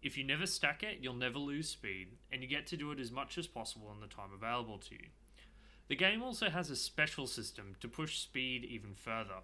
If 0.01 0.17
you 0.17 0.23
never 0.23 0.47
stack 0.47 0.85
it, 0.85 0.99
you'll 1.01 1.15
never 1.15 1.39
lose 1.39 1.69
speed, 1.69 2.11
and 2.31 2.41
you 2.41 2.49
get 2.49 2.69
to 2.69 2.77
do 2.77 2.93
it 2.93 3.01
as 3.01 3.11
much 3.11 3.37
as 3.37 3.49
possible 3.49 3.91
in 3.93 4.01
the 4.01 4.07
time 4.07 4.31
available 4.33 4.79
to 4.79 4.95
you. 4.95 5.09
The 5.89 5.97
game 5.97 6.23
also 6.23 6.51
has 6.51 6.71
a 6.71 6.77
special 6.77 7.27
system 7.27 7.75
to 7.81 7.89
push 7.89 8.21
speed 8.21 8.65
even 8.65 8.95
further. 8.95 9.43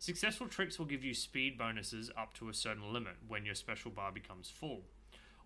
Successful 0.00 0.48
tricks 0.48 0.78
will 0.78 0.86
give 0.86 1.04
you 1.04 1.12
speed 1.12 1.58
bonuses 1.58 2.10
up 2.16 2.32
to 2.32 2.48
a 2.48 2.54
certain 2.54 2.90
limit 2.90 3.16
when 3.28 3.44
your 3.44 3.54
special 3.54 3.90
bar 3.90 4.10
becomes 4.10 4.48
full. 4.48 4.80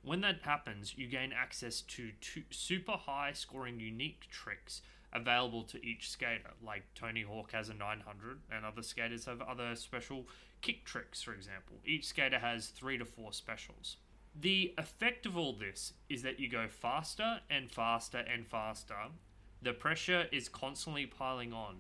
When 0.00 0.20
that 0.20 0.42
happens, 0.42 0.96
you 0.96 1.08
gain 1.08 1.32
access 1.32 1.80
to 1.80 2.12
super 2.50 2.92
high 2.92 3.32
scoring 3.32 3.80
unique 3.80 4.28
tricks 4.30 4.80
available 5.12 5.64
to 5.64 5.84
each 5.84 6.08
skater, 6.08 6.52
like 6.64 6.84
Tony 6.94 7.23
Hawk 7.23 7.50
has 7.50 7.68
a 7.68 7.75
900, 7.75 8.42
and 8.52 8.64
other 8.64 8.82
skaters 8.82 9.25
have 9.25 9.42
other 9.42 9.75
special 9.75 10.28
kick 10.61 10.84
tricks, 10.84 11.20
for 11.20 11.34
example. 11.34 11.78
Each 11.84 12.06
skater 12.06 12.38
has 12.38 12.68
three 12.68 12.96
to 12.96 13.04
four 13.04 13.32
specials. 13.32 13.96
The 14.40 14.73
effect 14.78 15.26
of 15.26 15.37
all 15.37 15.52
this 15.54 15.94
is 16.08 16.23
that 16.23 16.38
you 16.38 16.49
go 16.49 16.68
faster 16.68 17.40
and 17.50 17.73
faster 17.73 18.18
and 18.18 18.46
faster. 18.46 18.94
The 19.62 19.73
pressure 19.73 20.26
is 20.30 20.49
constantly 20.49 21.06
piling 21.06 21.52
on, 21.52 21.76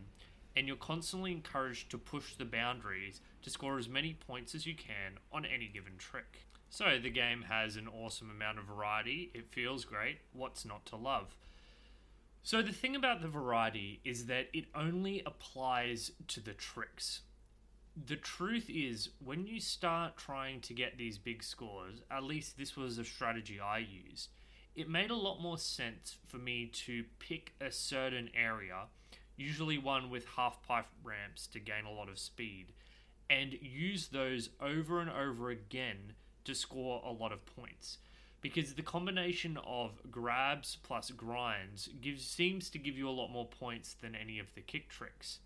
and 0.56 0.66
you're 0.66 0.76
constantly 0.76 1.32
encouraged 1.32 1.90
to 1.90 1.98
push 1.98 2.34
the 2.34 2.44
boundaries 2.44 3.20
to 3.42 3.50
score 3.50 3.78
as 3.78 3.88
many 3.88 4.14
points 4.14 4.54
as 4.54 4.66
you 4.66 4.74
can 4.74 5.18
on 5.32 5.44
any 5.44 5.68
given 5.68 5.96
trick. 5.98 6.46
So, 6.70 6.98
the 7.00 7.10
game 7.10 7.42
has 7.48 7.76
an 7.76 7.88
awesome 7.88 8.30
amount 8.30 8.58
of 8.58 8.64
variety. 8.64 9.30
It 9.32 9.52
feels 9.52 9.84
great. 9.84 10.18
What's 10.32 10.64
not 10.64 10.86
to 10.86 10.96
love? 10.96 11.36
So, 12.42 12.62
the 12.62 12.72
thing 12.72 12.96
about 12.96 13.22
the 13.22 13.28
variety 13.28 14.00
is 14.04 14.26
that 14.26 14.48
it 14.52 14.64
only 14.74 15.22
applies 15.24 16.10
to 16.28 16.40
the 16.40 16.52
tricks. 16.52 17.20
The 18.06 18.16
truth 18.16 18.68
is, 18.68 19.10
when 19.24 19.46
you 19.46 19.60
start 19.60 20.16
trying 20.16 20.60
to 20.62 20.74
get 20.74 20.98
these 20.98 21.16
big 21.16 21.44
scores, 21.44 22.02
at 22.10 22.24
least 22.24 22.58
this 22.58 22.76
was 22.76 22.98
a 22.98 23.04
strategy 23.04 23.60
I 23.60 23.78
used, 23.78 24.30
it 24.74 24.88
made 24.88 25.10
a 25.10 25.16
lot 25.16 25.40
more 25.40 25.58
sense 25.58 26.16
for 26.26 26.38
me 26.38 26.66
to 26.86 27.04
pick 27.20 27.52
a 27.60 27.70
certain 27.70 28.30
area, 28.34 28.88
usually 29.36 29.78
one 29.78 30.10
with 30.10 30.26
half 30.36 30.62
pipe 30.62 30.86
ramps 31.02 31.46
to 31.48 31.58
gain 31.58 31.84
a 31.84 31.92
lot 31.92 32.08
of 32.08 32.18
speed, 32.18 32.72
and 33.28 33.54
use 33.60 34.08
those 34.08 34.50
over 34.60 35.00
and 35.00 35.10
over 35.10 35.50
again 35.50 36.14
to 36.44 36.54
score 36.54 37.02
a 37.04 37.10
lot 37.10 37.32
of 37.32 37.44
points 37.46 37.98
because 38.44 38.74
the 38.74 38.82
combination 38.82 39.58
of 39.66 39.92
grabs 40.10 40.76
plus 40.82 41.10
grinds 41.10 41.88
gives 42.02 42.26
seems 42.26 42.68
to 42.68 42.78
give 42.78 42.94
you 42.94 43.08
a 43.08 43.10
lot 43.10 43.30
more 43.30 43.46
points 43.46 43.94
than 43.94 44.14
any 44.14 44.38
of 44.38 44.54
the 44.54 44.60
kick 44.60 44.90
tricks. 44.90 45.38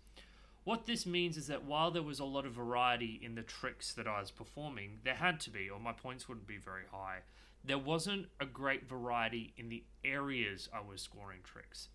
What 0.65 0.85
this 0.85 1.05
means 1.05 1.37
is 1.37 1.47
that 1.47 1.63
while 1.63 1.91
there 1.91 2.03
was 2.03 2.19
a 2.19 2.25
lot 2.25 2.45
of 2.45 2.51
variety 2.51 3.17
in 3.23 3.35
the 3.35 3.41
tricks 3.41 3.93
that 3.93 4.05
I 4.05 4.19
was 4.19 4.31
performing, 4.31 4.99
there 5.05 5.13
had 5.13 5.39
to 5.39 5.49
be, 5.49 5.69
or 5.69 5.79
my 5.79 5.93
points 5.93 6.27
wouldn't 6.27 6.45
be 6.45 6.57
very 6.57 6.83
high. 6.91 7.19
There 7.63 7.77
wasn't 7.77 8.25
a 8.37 8.45
great 8.45 8.89
variety 8.89 9.53
in 9.55 9.69
the 9.69 9.85
areas 10.03 10.67
I 10.73 10.81
was 10.81 11.01
scoring 11.01 11.39
tricks. 11.45 11.87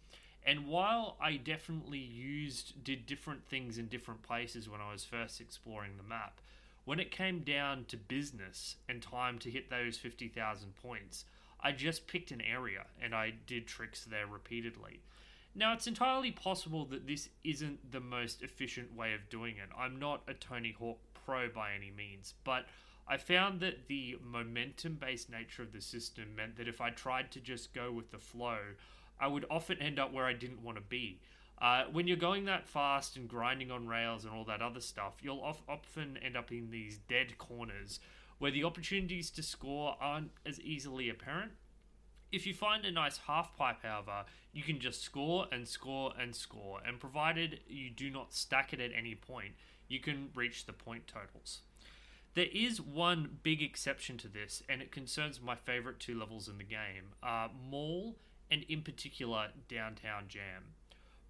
And 0.46 0.66
while 0.66 1.16
I 1.20 1.36
definitely 1.36 1.98
used, 1.98 2.84
did 2.84 3.06
different 3.06 3.44
things 3.46 3.78
in 3.78 3.86
different 3.86 4.22
places 4.22 4.68
when 4.68 4.80
I 4.80 4.92
was 4.92 5.04
first 5.04 5.40
exploring 5.40 5.92
the 5.96 6.02
map, 6.02 6.40
when 6.84 7.00
it 7.00 7.10
came 7.10 7.40
down 7.40 7.86
to 7.88 7.96
business 7.96 8.76
and 8.88 9.00
time 9.00 9.38
to 9.38 9.50
hit 9.50 9.70
those 9.70 9.96
50,000 9.96 10.76
points, 10.76 11.24
I 11.60 11.72
just 11.72 12.06
picked 12.06 12.30
an 12.30 12.42
area 12.42 12.84
and 13.02 13.14
I 13.14 13.32
did 13.46 13.66
tricks 13.66 14.04
there 14.04 14.26
repeatedly. 14.26 15.00
Now, 15.54 15.72
it's 15.72 15.86
entirely 15.86 16.30
possible 16.30 16.84
that 16.86 17.06
this 17.06 17.30
isn't 17.42 17.90
the 17.90 18.00
most 18.00 18.42
efficient 18.42 18.94
way 18.94 19.14
of 19.14 19.30
doing 19.30 19.56
it. 19.56 19.70
I'm 19.78 19.98
not 19.98 20.22
a 20.28 20.34
Tony 20.34 20.72
Hawk 20.78 20.98
pro 21.24 21.48
by 21.48 21.72
any 21.74 21.90
means, 21.90 22.34
but 22.44 22.66
I 23.06 23.16
found 23.16 23.60
that 23.60 23.86
the 23.86 24.18
momentum 24.22 24.94
based 25.00 25.30
nature 25.30 25.62
of 25.62 25.72
the 25.72 25.80
system 25.80 26.34
meant 26.36 26.56
that 26.56 26.68
if 26.68 26.80
I 26.80 26.90
tried 26.90 27.30
to 27.32 27.40
just 27.40 27.72
go 27.72 27.92
with 27.92 28.10
the 28.10 28.18
flow, 28.18 28.58
I 29.20 29.26
would 29.26 29.46
often 29.50 29.80
end 29.80 29.98
up 29.98 30.12
where 30.12 30.24
I 30.24 30.32
didn't 30.32 30.62
want 30.62 30.76
to 30.76 30.82
be. 30.82 31.20
Uh, 31.60 31.84
when 31.92 32.06
you're 32.06 32.16
going 32.16 32.44
that 32.44 32.68
fast 32.68 33.16
and 33.16 33.28
grinding 33.28 33.70
on 33.70 33.86
rails 33.86 34.24
and 34.24 34.34
all 34.34 34.44
that 34.44 34.60
other 34.60 34.80
stuff, 34.80 35.14
you'll 35.22 35.44
of- 35.44 35.62
often 35.68 36.18
end 36.18 36.36
up 36.36 36.50
in 36.50 36.70
these 36.70 36.98
dead 37.08 37.38
corners 37.38 38.00
where 38.38 38.50
the 38.50 38.64
opportunities 38.64 39.30
to 39.30 39.42
score 39.42 39.96
aren't 40.00 40.32
as 40.44 40.60
easily 40.60 41.08
apparent. 41.08 41.52
If 42.32 42.46
you 42.46 42.54
find 42.54 42.84
a 42.84 42.90
nice 42.90 43.18
half 43.18 43.56
pipe, 43.56 43.82
however, 43.82 44.24
you 44.52 44.64
can 44.64 44.80
just 44.80 45.02
score 45.02 45.46
and 45.52 45.68
score 45.68 46.12
and 46.18 46.34
score, 46.34 46.80
and 46.84 46.98
provided 46.98 47.60
you 47.68 47.90
do 47.90 48.10
not 48.10 48.34
stack 48.34 48.72
it 48.72 48.80
at 48.80 48.90
any 48.96 49.14
point, 49.14 49.54
you 49.88 50.00
can 50.00 50.30
reach 50.34 50.66
the 50.66 50.72
point 50.72 51.06
totals. 51.06 51.60
There 52.34 52.48
is 52.52 52.80
one 52.80 53.38
big 53.44 53.62
exception 53.62 54.18
to 54.18 54.28
this, 54.28 54.64
and 54.68 54.82
it 54.82 54.90
concerns 54.90 55.40
my 55.40 55.54
favorite 55.54 56.00
two 56.00 56.18
levels 56.18 56.48
in 56.48 56.58
the 56.58 56.64
game 56.64 57.14
uh, 57.22 57.48
Mall 57.70 58.16
and, 58.50 58.64
in 58.68 58.82
particular, 58.82 59.48
Downtown 59.68 60.24
Jam. 60.28 60.74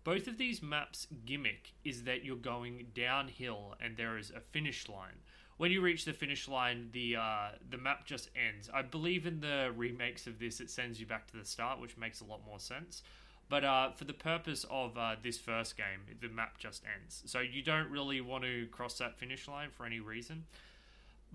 Both 0.04 0.26
of 0.26 0.36
these 0.36 0.62
maps' 0.62 1.06
gimmick 1.24 1.72
is 1.82 2.04
that 2.04 2.24
you're 2.24 2.36
going 2.36 2.88
downhill 2.94 3.74
and 3.80 3.96
there 3.96 4.18
is 4.18 4.30
a 4.30 4.40
finish 4.40 4.86
line. 4.88 5.22
When 5.56 5.70
you 5.70 5.80
reach 5.80 6.04
the 6.04 6.12
finish 6.12 6.46
line, 6.46 6.90
the 6.92 7.16
uh, 7.16 7.48
the 7.70 7.78
map 7.78 8.04
just 8.04 8.28
ends. 8.36 8.68
I 8.74 8.82
believe 8.82 9.24
in 9.24 9.40
the 9.40 9.72
remakes 9.74 10.26
of 10.26 10.38
this, 10.38 10.60
it 10.60 10.68
sends 10.68 11.00
you 11.00 11.06
back 11.06 11.26
to 11.28 11.36
the 11.36 11.44
start, 11.44 11.80
which 11.80 11.96
makes 11.96 12.20
a 12.20 12.24
lot 12.24 12.44
more 12.44 12.58
sense. 12.58 13.02
But 13.48 13.64
uh, 13.64 13.90
for 13.92 14.04
the 14.04 14.14
purpose 14.14 14.64
of 14.70 14.98
uh, 14.98 15.16
this 15.22 15.38
first 15.38 15.76
game, 15.76 16.16
the 16.20 16.28
map 16.28 16.58
just 16.58 16.82
ends. 17.00 17.22
So 17.26 17.40
you 17.40 17.62
don't 17.62 17.90
really 17.90 18.20
want 18.20 18.44
to 18.44 18.66
cross 18.66 18.98
that 18.98 19.16
finish 19.16 19.46
line 19.46 19.68
for 19.70 19.86
any 19.86 20.00
reason. 20.00 20.44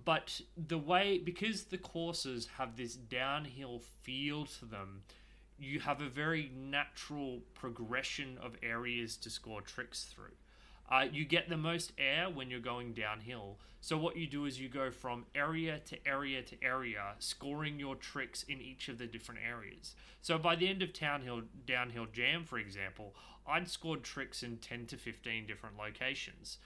But 0.04 0.42
the 0.58 0.78
way, 0.78 1.18
because 1.18 1.66
the 1.66 1.78
courses 1.78 2.50
have 2.58 2.78
this 2.78 2.96
downhill 2.96 3.82
feel 4.02 4.46
to 4.46 4.66
them, 4.66 5.04
you 5.60 5.80
have 5.80 6.02
a 6.02 6.10
very 6.10 6.52
natural 6.56 7.40
progression 7.54 8.38
of 8.42 8.56
areas 8.64 9.18
to 9.18 9.30
score 9.30 9.62
tricks 9.62 10.06
through. 10.06 10.36
Uh, 10.92 11.06
you 11.12 11.24
get 11.24 11.50
the 11.50 11.58
most 11.58 11.92
air 11.98 12.30
when 12.30 12.50
you're 12.50 12.60
going 12.60 12.94
downhill. 12.94 13.58
So 13.82 13.98
what 13.98 14.18
you 14.18 14.28
do 14.28 14.46
is 14.46 14.60
you 14.60 14.70
go 14.70 14.90
from 14.90 15.26
area 15.36 15.80
to 15.86 16.08
area 16.08 16.42
to 16.42 16.64
area, 16.64 17.14
scoring 17.20 17.80
your 17.80 17.96
tricks 17.96 18.44
in 18.44 18.60
each 18.60 18.90
of 18.90 18.98
the 18.98 19.06
different 19.06 19.42
areas. 19.48 19.96
So 20.22 20.38
by 20.38 20.56
the 20.56 20.68
end 20.68 20.82
of 20.82 20.92
Townhill 20.92 21.44
Downhill 21.66 22.08
Jam, 22.12 22.44
for 22.44 22.58
example, 22.58 23.14
I'd 23.48 23.70
scored 23.70 24.04
tricks 24.04 24.44
in 24.44 24.58
10 24.58 24.88
to 24.88 24.98
15 24.98 25.48
different 25.48 25.78
locations. 25.78 26.58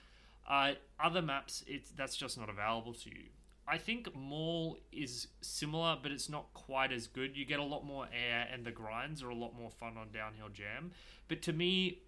Uh, 0.48 0.72
other 1.02 1.22
maps, 1.22 1.62
it's 1.66 1.90
that's 1.90 2.16
just 2.16 2.38
not 2.38 2.48
available 2.48 2.94
to 2.94 3.10
you. 3.10 3.28
I 3.66 3.78
think 3.78 4.14
Mall 4.14 4.78
is 4.92 5.28
similar, 5.40 5.96
but 6.02 6.12
it's 6.12 6.28
not 6.28 6.52
quite 6.52 6.92
as 6.92 7.06
good. 7.06 7.36
You 7.36 7.44
get 7.44 7.60
a 7.60 7.64
lot 7.64 7.84
more 7.84 8.06
air, 8.12 8.46
and 8.52 8.64
the 8.64 8.70
grinds 8.70 9.22
are 9.22 9.30
a 9.30 9.34
lot 9.34 9.56
more 9.58 9.70
fun 9.70 9.96
on 9.96 10.08
Downhill 10.12 10.50
Jam. 10.52 10.92
But 11.28 11.40
to 11.42 11.52
me, 11.52 12.00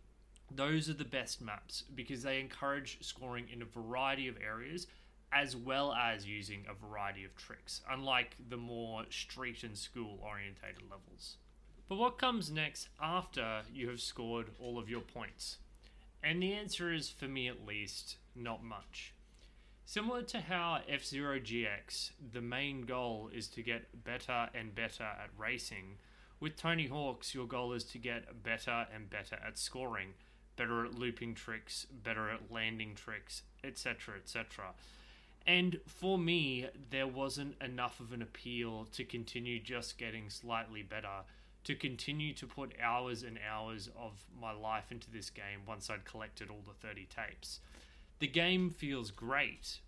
those 0.55 0.89
are 0.91 0.95
the 0.95 1.05
best 1.05 1.41
maps 1.41 1.85
because 1.95 2.23
they 2.23 2.41
encourage 2.41 2.99
scoring 3.01 3.47
in 3.53 3.63
a 3.63 3.65
variety 3.65 4.29
of 4.29 4.37
areas 4.41 4.87
as 5.33 5.57
well 5.57 5.93
as 5.93 6.27
using 6.27 6.65
a 6.69 6.75
variety 6.75 7.25
of 7.25 7.35
tricks, 7.37 7.81
unlike 7.91 8.37
the 8.49 8.57
more 8.57 9.05
street 9.11 9.65
and 9.65 9.77
school 9.77 10.21
orientated 10.23 10.83
levels. 10.83 11.37
But 11.89 11.97
what 11.97 12.19
comes 12.19 12.51
next 12.51 12.89
after 13.01 13.63
you 13.73 13.89
have 13.89 14.01
scored 14.01 14.51
all 14.61 14.79
of 14.79 14.89
your 14.89 15.01
points? 15.01 15.59
And 16.23 16.43
the 16.43 16.53
answer 16.53 16.93
is, 16.93 17.09
for 17.09 17.27
me 17.27 17.49
at 17.49 17.67
least, 17.67 18.17
not 18.35 18.65
much. 18.65 19.13
Similar 19.89 20.23
to 20.23 20.41
how 20.41 20.81
F 20.89 21.05
Zero 21.05 21.39
GX, 21.39 22.11
the 22.33 22.41
main 22.41 22.83
goal 22.83 23.31
is 23.33 23.47
to 23.47 23.63
get 23.63 24.03
better 24.03 24.51
and 24.53 24.75
better 24.75 25.05
at 25.05 25.31
racing, 25.39 25.99
with 26.41 26.57
Tony 26.57 26.89
Hawk's, 26.89 27.37
your 27.37 27.47
goal 27.47 27.73
is 27.73 27.85
to 27.85 27.99
get 27.99 28.43
better 28.43 28.89
and 28.93 29.09
better 29.09 29.39
at 29.47 29.57
scoring, 29.57 30.15
better 30.57 30.85
at 30.85 30.99
looping 30.99 31.37
tricks, 31.37 31.87
better 32.03 32.29
at 32.29 32.51
landing 32.51 32.97
tricks, 32.97 33.43
etc., 33.63 34.17
etc. 34.17 34.75
And 35.47 35.79
for 35.87 36.19
me, 36.19 36.67
there 36.91 37.07
wasn't 37.07 37.55
enough 37.63 38.01
of 38.01 38.13
an 38.13 38.23
appeal 38.23 38.89
to 38.91 39.05
continue 39.05 39.61
just 39.61 39.99
getting 39.99 40.31
slightly 40.31 40.83
better, 40.83 41.23
to 41.63 41.77
continue 41.77 42.35
to 42.35 42.47
put 42.49 42.75
hours 42.83 43.23
and 43.23 43.39
hours 43.49 43.89
of 43.97 44.25
my 44.39 44.51
life 44.51 44.91
into 44.91 45.13
this 45.13 45.31
game 45.31 45.61
once 45.65 45.89
I'd 45.89 46.05
collected 46.05 46.51
all 46.51 46.65
the 46.67 46.75
30 46.89 47.07
tapes 47.07 47.61
the 48.19 48.27
game 48.27 48.71
feels 48.71 49.11
great, 49.11 49.81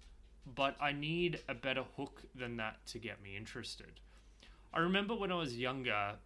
but 0.47 0.77
I 0.81 0.93
need 0.93 1.41
a 1.49 1.55
better 1.55 1.85
hook 1.97 2.23
than 2.35 2.57
that 2.57 2.87
to 2.89 2.99
get 2.99 3.23
me 3.23 3.37
interested. 3.37 4.01
I 4.73 4.81
remember 4.81 5.15
when 5.15 5.33
I 5.33 5.37
was 5.37 5.57
younger, 5.57 6.17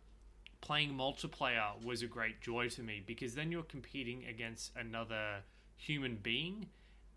playing 0.60 0.94
multiplayer 0.94 1.82
was 1.84 2.02
a 2.02 2.06
great 2.06 2.40
joy 2.40 2.68
to 2.70 2.82
me 2.82 3.02
because 3.06 3.34
then 3.34 3.52
you're 3.52 3.62
competing 3.62 4.24
against 4.28 4.72
another 4.76 5.42
human 5.76 6.16
being 6.16 6.66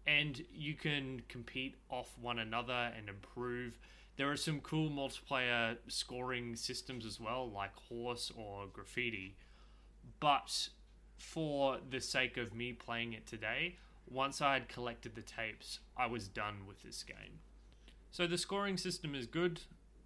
and 0.07 0.43
you 0.53 0.73
can 0.75 1.21
compete 1.29 1.75
off 1.89 2.15
one 2.21 2.39
another 2.39 2.91
and 2.97 3.09
improve. 3.09 3.79
There 4.17 4.31
are 4.31 4.37
some 4.37 4.61
cool 4.61 4.89
multiplayer 4.89 5.77
scoring 5.87 6.55
systems 6.55 7.05
as 7.05 7.19
well, 7.19 7.49
like 7.49 7.75
horse 7.89 8.31
or 8.35 8.67
graffiti. 8.71 9.35
But 10.19 10.69
for 11.17 11.77
the 11.89 11.99
sake 11.99 12.37
of 12.37 12.53
me 12.53 12.73
playing 12.73 13.13
it 13.13 13.25
today, 13.25 13.77
once 14.09 14.41
I 14.41 14.53
had 14.53 14.69
collected 14.69 15.15
the 15.15 15.21
tapes, 15.21 15.79
I 15.97 16.07
was 16.07 16.27
done 16.27 16.65
with 16.67 16.83
this 16.83 17.03
game. 17.03 17.39
So 18.11 18.27
the 18.27 18.37
scoring 18.37 18.77
system 18.77 19.15
is 19.15 19.25
good. 19.25 19.61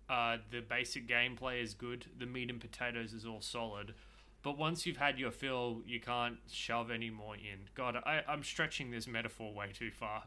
Uh, 0.10 0.38
the 0.52 0.62
basic 0.62 1.08
gameplay 1.08 1.62
is 1.62 1.74
good. 1.74 2.06
The 2.18 2.26
meat 2.26 2.50
and 2.50 2.60
potatoes 2.60 3.14
is 3.14 3.26
all 3.26 3.42
solid. 3.42 3.94
But 4.42 4.58
once 4.58 4.86
you've 4.86 4.98
had 4.98 5.20
your 5.20 5.32
fill, 5.32 5.82
you 5.86 6.00
can't 6.00 6.38
shove 6.50 6.90
any 6.90 7.10
more 7.10 7.36
in. 7.36 7.70
God, 7.76 7.98
I, 7.98 8.24
I'm 8.28 8.44
stretching 8.44 8.90
this 8.90 9.08
metaphor 9.08 9.54
way 9.54 9.72
too 9.74 9.92
far. 9.92 10.24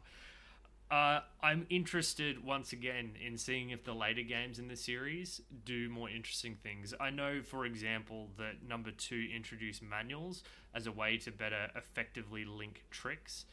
Uh, 0.91 1.21
I'm 1.41 1.65
interested 1.71 2.45
once 2.45 2.71
again 2.71 3.13
in 3.25 3.37
seeing 3.37 3.71
if 3.71 3.83
the 3.83 3.93
later 3.93 4.21
games 4.21 4.59
in 4.59 4.67
the 4.67 4.75
series 4.75 5.41
do 5.65 5.89
more 5.89 6.07
interesting 6.07 6.55
things. 6.61 6.93
I 6.99 7.09
know, 7.09 7.41
for 7.41 7.65
example, 7.65 8.29
that 8.37 8.67
number 8.67 8.91
two 8.91 9.27
introduced 9.35 9.81
manuals 9.81 10.43
as 10.75 10.85
a 10.85 10.91
way 10.91 11.17
to 11.17 11.31
better 11.31 11.71
effectively 11.75 12.45
link 12.45 12.83
tricks. 12.91 13.45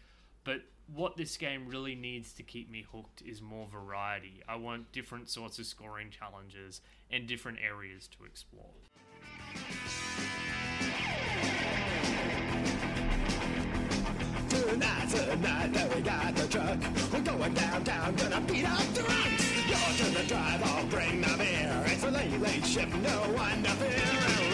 But 0.44 0.62
what 0.92 1.16
this 1.16 1.36
game 1.36 1.68
really 1.68 1.94
needs 1.94 2.32
to 2.34 2.42
keep 2.42 2.70
me 2.70 2.84
hooked 2.90 3.22
is 3.22 3.40
more 3.40 3.68
variety. 3.68 4.42
I 4.48 4.56
want 4.56 4.92
different 4.92 5.28
sorts 5.28 5.58
of 5.58 5.66
scoring 5.66 6.10
challenges 6.10 6.80
and 7.10 7.26
different 7.26 7.58
areas 7.60 8.08
to 8.18 8.24
explore. 8.24 8.64
Tonight, 14.48 15.08
tonight, 15.08 15.94
we 15.94 16.00
got 16.02 16.34
the 16.34 16.48
truck. 16.48 16.78
We're 17.12 17.20
going 17.20 17.54
downtown, 17.54 18.16
gonna 18.16 18.40
beat 18.40 18.68
up 18.68 18.94
the 18.94 19.10
to 20.14 20.26
drive, 20.26 20.62
I'll 20.62 20.86
bring 20.86 21.20
the 21.20 21.36
beer. 21.38 21.82
It's 21.86 22.04
a 22.04 22.10
late, 22.10 22.40
late 22.40 22.92
no 23.02 23.32
one 23.34 23.62
to 23.62 23.70
fear. 23.70 24.49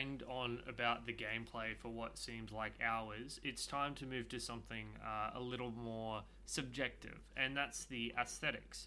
Banged 0.00 0.22
on 0.28 0.60
about 0.68 1.06
the 1.06 1.12
gameplay 1.12 1.76
for 1.76 1.88
what 1.88 2.18
seems 2.18 2.52
like 2.52 2.72
hours, 2.84 3.40
it's 3.42 3.66
time 3.66 3.94
to 3.94 4.06
move 4.06 4.28
to 4.28 4.40
something 4.40 4.86
uh, 5.04 5.30
a 5.34 5.40
little 5.40 5.70
more 5.70 6.22
subjective, 6.46 7.18
and 7.36 7.56
that's 7.56 7.84
the 7.84 8.12
aesthetics. 8.20 8.86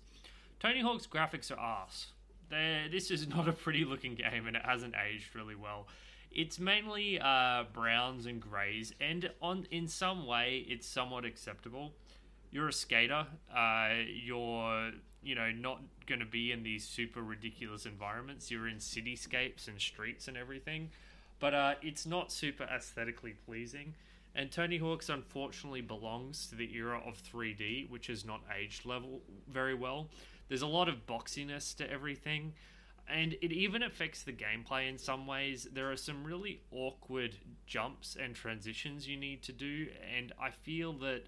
Tony 0.60 0.82
Hawk's 0.82 1.08
graphics 1.08 1.52
are 1.52 1.60
ass. 1.60 2.08
They're, 2.50 2.90
this 2.90 3.12
is 3.12 3.28
not 3.36 3.48
a 3.48 3.54
pretty 3.54 3.86
looking 3.86 4.16
game, 4.16 4.48
and 4.48 4.56
it 4.56 4.64
hasn't 4.66 4.96
aged 4.96 5.36
really 5.36 5.56
well. 5.56 5.88
It's 6.32 6.60
mainly 6.60 7.20
uh, 7.20 7.66
browns 7.72 8.26
and 8.26 8.42
greys, 8.42 8.94
and 9.00 9.30
on 9.42 9.68
in 9.70 9.88
some 9.88 10.26
way, 10.26 10.66
it's 10.68 10.88
somewhat 10.88 11.26
acceptable. 11.26 11.94
You're 12.50 12.70
a 12.70 12.74
skater. 12.74 13.28
Uh, 13.56 13.90
you're 14.08 14.92
you 15.22 15.36
know 15.36 15.52
not 15.52 15.80
going 16.04 16.20
to 16.20 16.26
be 16.26 16.52
in 16.52 16.64
these 16.64 16.88
super 16.88 17.22
ridiculous 17.22 17.86
environments. 17.86 18.52
You're 18.52 18.68
in 18.68 18.78
cityscapes 18.78 19.68
and 19.68 19.80
streets 19.80 20.28
and 20.28 20.38
everything, 20.38 20.90
but 21.40 21.54
uh, 21.54 21.74
it's 21.82 22.06
not 22.06 22.32
super 22.32 22.64
aesthetically 22.64 23.36
pleasing. 23.46 23.94
And 24.36 24.52
Tony 24.52 24.78
Hawk's 24.78 25.10
unfortunately 25.10 25.82
belongs 25.82 26.48
to 26.48 26.56
the 26.56 26.74
era 26.76 27.00
of 27.06 27.22
3D, 27.22 27.90
which 27.90 28.08
has 28.08 28.26
not 28.26 28.42
aged 28.58 28.86
level 28.86 29.22
very 29.48 29.76
well. 29.76 30.08
There's 30.50 30.64
a 30.64 30.68
lot 30.68 30.90
of 30.90 31.06
boxiness 31.06 31.76
to 31.78 31.90
everything, 31.90 32.54
and 33.08 33.34
it 33.42 33.52
even 33.52 33.84
affects 33.84 34.24
the 34.24 34.34
gameplay 34.34 34.90
in 34.90 34.98
some 34.98 35.28
ways. 35.28 35.68
There 35.72 35.92
are 35.92 35.98
some 35.98 36.24
really 36.24 36.62
awkward 36.72 37.36
jumps 37.68 38.18
and 38.20 38.34
transitions 38.36 39.08
you 39.08 39.18
need 39.18 39.44
to 39.44 39.52
do, 39.52 39.88
and 40.18 40.32
I 40.42 40.50
feel 40.50 40.94
that 40.94 41.24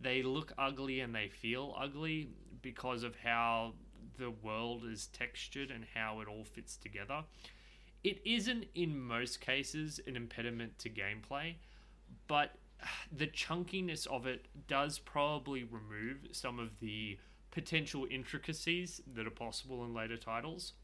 they 0.00 0.22
look 0.22 0.52
ugly 0.58 1.00
and 1.00 1.14
they 1.14 1.28
feel 1.28 1.74
ugly 1.78 2.30
because 2.62 3.02
of 3.02 3.16
how 3.16 3.74
the 4.20 4.30
world 4.30 4.84
is 4.84 5.06
textured 5.06 5.70
and 5.70 5.84
how 5.94 6.20
it 6.20 6.28
all 6.28 6.44
fits 6.44 6.76
together. 6.76 7.24
It 8.04 8.20
isn't 8.24 8.66
in 8.74 8.98
most 8.98 9.40
cases 9.40 10.00
an 10.06 10.16
impediment 10.16 10.78
to 10.78 10.90
gameplay, 10.90 11.54
but 12.28 12.54
the 13.14 13.26
chunkiness 13.26 14.06
of 14.06 14.26
it 14.26 14.46
does 14.68 14.98
probably 14.98 15.64
remove 15.64 16.28
some 16.32 16.58
of 16.58 16.78
the 16.80 17.18
potential 17.50 18.06
intricacies 18.10 19.00
that 19.14 19.26
are 19.26 19.30
possible 19.30 19.84
in 19.84 19.92
later 19.92 20.16
titles. 20.16 20.74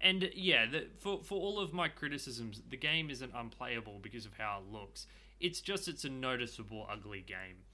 And 0.00 0.30
yeah, 0.34 0.66
the, 0.66 0.86
for 0.98 1.22
for 1.22 1.40
all 1.40 1.60
of 1.60 1.72
my 1.72 1.88
criticisms, 1.88 2.60
the 2.68 2.76
game 2.76 3.08
isn't 3.08 3.32
unplayable 3.34 4.00
because 4.02 4.26
of 4.26 4.32
how 4.36 4.60
it 4.60 4.72
looks. 4.72 5.06
It's 5.40 5.60
just 5.60 5.88
it's 5.88 6.04
a 6.04 6.10
noticeable 6.10 6.86
ugly 6.90 7.20
game. 7.20 7.64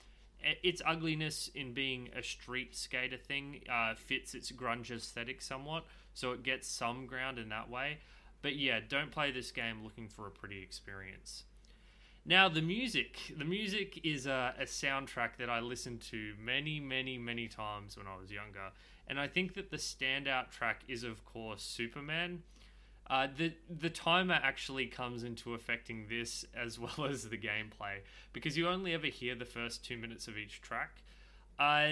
Its 0.62 0.80
ugliness 0.86 1.50
in 1.54 1.72
being 1.72 2.10
a 2.16 2.22
street 2.22 2.76
skater 2.76 3.16
thing 3.16 3.60
uh, 3.70 3.94
fits 3.94 4.34
its 4.34 4.52
grunge 4.52 4.90
aesthetic 4.90 5.42
somewhat, 5.42 5.84
so 6.14 6.32
it 6.32 6.42
gets 6.42 6.68
some 6.68 7.06
ground 7.06 7.38
in 7.38 7.48
that 7.48 7.68
way. 7.68 7.98
But 8.40 8.56
yeah, 8.56 8.80
don't 8.88 9.10
play 9.10 9.30
this 9.32 9.50
game 9.50 9.82
looking 9.82 10.08
for 10.08 10.26
a 10.26 10.30
pretty 10.30 10.62
experience. 10.62 11.44
Now, 12.24 12.48
the 12.48 12.62
music. 12.62 13.18
The 13.36 13.44
music 13.44 14.00
is 14.04 14.26
a, 14.26 14.54
a 14.60 14.64
soundtrack 14.64 15.38
that 15.38 15.48
I 15.48 15.60
listened 15.60 16.02
to 16.10 16.34
many, 16.38 16.78
many, 16.78 17.16
many 17.16 17.48
times 17.48 17.96
when 17.96 18.06
I 18.06 18.20
was 18.20 18.30
younger. 18.30 18.70
And 19.06 19.18
I 19.18 19.26
think 19.26 19.54
that 19.54 19.70
the 19.70 19.78
standout 19.78 20.50
track 20.50 20.82
is, 20.86 21.04
of 21.04 21.24
course, 21.24 21.62
Superman. 21.62 22.42
Uh, 23.10 23.26
the 23.36 23.52
the 23.70 23.88
timer 23.88 24.38
actually 24.42 24.86
comes 24.86 25.22
into 25.24 25.54
affecting 25.54 26.06
this 26.08 26.44
as 26.54 26.78
well 26.78 27.06
as 27.08 27.28
the 27.28 27.38
gameplay 27.38 28.00
because 28.32 28.56
you 28.56 28.68
only 28.68 28.92
ever 28.92 29.06
hear 29.06 29.34
the 29.34 29.44
first 29.44 29.84
two 29.84 29.96
minutes 29.96 30.28
of 30.28 30.36
each 30.36 30.60
track. 30.60 31.02
Uh, 31.58 31.88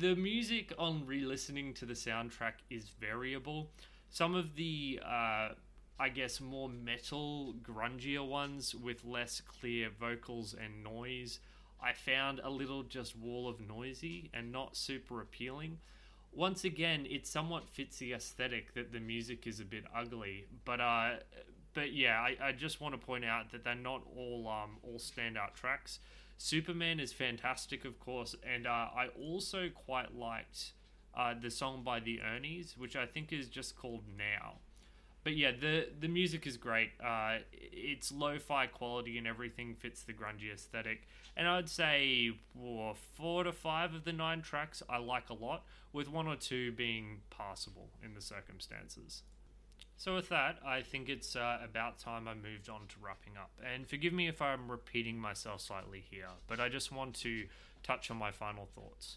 the 0.00 0.16
music 0.16 0.72
on 0.78 1.06
re-listening 1.06 1.72
to 1.72 1.86
the 1.86 1.94
soundtrack 1.94 2.54
is 2.70 2.88
variable. 3.00 3.70
Some 4.10 4.34
of 4.34 4.56
the 4.56 4.98
uh, 5.04 5.50
I 5.98 6.10
guess, 6.10 6.40
more 6.40 6.68
metal, 6.68 7.54
grungier 7.62 8.26
ones 8.26 8.74
with 8.74 9.04
less 9.04 9.40
clear 9.40 9.88
vocals 9.88 10.54
and 10.54 10.84
noise, 10.84 11.40
I 11.82 11.94
found 11.94 12.40
a 12.44 12.50
little 12.50 12.82
just 12.82 13.16
wall 13.16 13.48
of 13.48 13.60
noisy 13.60 14.30
and 14.34 14.52
not 14.52 14.76
super 14.76 15.22
appealing. 15.22 15.78
Once 16.36 16.64
again, 16.64 17.06
it 17.08 17.26
somewhat 17.26 17.66
fits 17.66 17.96
the 17.96 18.12
aesthetic 18.12 18.74
that 18.74 18.92
the 18.92 19.00
music 19.00 19.46
is 19.46 19.58
a 19.58 19.64
bit 19.64 19.84
ugly, 19.96 20.44
but 20.66 20.82
uh, 20.82 21.12
but 21.72 21.94
yeah, 21.94 22.20
I, 22.20 22.48
I 22.48 22.52
just 22.52 22.78
want 22.78 22.92
to 22.92 22.98
point 22.98 23.24
out 23.24 23.52
that 23.52 23.64
they're 23.64 23.74
not 23.74 24.02
all 24.14 24.46
um 24.46 24.76
all 24.82 24.98
standout 24.98 25.54
tracks. 25.54 25.98
Superman 26.36 27.00
is 27.00 27.10
fantastic, 27.14 27.86
of 27.86 27.98
course, 27.98 28.36
and 28.44 28.66
uh, 28.66 28.88
I 28.94 29.08
also 29.18 29.70
quite 29.70 30.14
liked 30.14 30.72
uh, 31.16 31.32
the 31.40 31.50
song 31.50 31.82
by 31.82 32.00
the 32.00 32.18
Ernies, 32.18 32.76
which 32.76 32.96
I 32.96 33.06
think 33.06 33.32
is 33.32 33.48
just 33.48 33.74
called 33.74 34.04
Now 34.06 34.56
but 35.26 35.34
yeah, 35.36 35.50
the 35.50 35.88
the 35.98 36.06
music 36.06 36.46
is 36.46 36.56
great. 36.56 36.90
Uh, 37.04 37.38
it's 37.52 38.12
lo-fi 38.12 38.68
quality 38.68 39.18
and 39.18 39.26
everything 39.26 39.74
fits 39.74 40.04
the 40.04 40.12
grungy 40.12 40.54
aesthetic. 40.54 41.08
And 41.36 41.48
I'd 41.48 41.68
say 41.68 42.30
four 42.54 43.42
to 43.42 43.52
five 43.52 43.92
of 43.92 44.04
the 44.04 44.12
nine 44.12 44.40
tracks 44.40 44.84
I 44.88 44.98
like 44.98 45.28
a 45.28 45.34
lot, 45.34 45.64
with 45.92 46.08
one 46.08 46.28
or 46.28 46.36
two 46.36 46.70
being 46.70 47.22
passable 47.28 47.88
in 48.04 48.14
the 48.14 48.20
circumstances. 48.20 49.24
So 49.96 50.14
with 50.14 50.28
that, 50.28 50.60
I 50.64 50.82
think 50.82 51.08
it's 51.08 51.34
uh, 51.34 51.58
about 51.64 51.98
time 51.98 52.28
I 52.28 52.34
moved 52.34 52.68
on 52.68 52.82
to 52.86 52.94
wrapping 53.02 53.32
up. 53.36 53.50
And 53.68 53.88
forgive 53.88 54.12
me 54.12 54.28
if 54.28 54.40
I'm 54.40 54.70
repeating 54.70 55.18
myself 55.18 55.60
slightly 55.60 56.04
here, 56.08 56.28
but 56.46 56.60
I 56.60 56.68
just 56.68 56.92
want 56.92 57.16
to 57.16 57.46
touch 57.82 58.12
on 58.12 58.16
my 58.16 58.30
final 58.30 58.68
thoughts. 58.76 59.16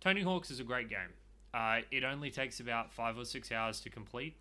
Tony 0.00 0.22
Hawk's 0.22 0.52
is 0.52 0.60
a 0.60 0.64
great 0.64 0.88
game. 0.88 1.14
Uh, 1.52 1.80
it 1.90 2.04
only 2.04 2.30
takes 2.30 2.60
about 2.60 2.92
five 2.92 3.18
or 3.18 3.24
six 3.24 3.50
hours 3.50 3.80
to 3.80 3.90
complete. 3.90 4.36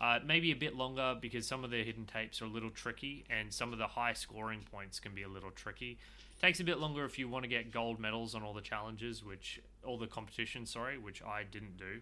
Uh, 0.00 0.18
maybe 0.26 0.50
a 0.50 0.56
bit 0.56 0.74
longer 0.74 1.16
because 1.20 1.46
some 1.46 1.62
of 1.62 1.70
the 1.70 1.84
hidden 1.84 2.04
tapes 2.04 2.42
are 2.42 2.46
a 2.46 2.48
little 2.48 2.70
tricky 2.70 3.24
and 3.30 3.52
some 3.52 3.72
of 3.72 3.78
the 3.78 3.86
high 3.86 4.12
scoring 4.12 4.60
points 4.70 4.98
can 4.98 5.14
be 5.14 5.22
a 5.22 5.28
little 5.28 5.52
tricky. 5.52 5.98
Takes 6.42 6.58
a 6.58 6.64
bit 6.64 6.78
longer 6.78 7.04
if 7.04 7.18
you 7.18 7.28
want 7.28 7.44
to 7.44 7.48
get 7.48 7.70
gold 7.70 8.00
medals 8.00 8.34
on 8.34 8.42
all 8.42 8.52
the 8.52 8.60
challenges, 8.60 9.24
which 9.24 9.60
all 9.84 9.96
the 9.96 10.08
competitions, 10.08 10.70
sorry, 10.70 10.98
which 10.98 11.22
I 11.22 11.44
didn't 11.44 11.76
do. 11.76 12.00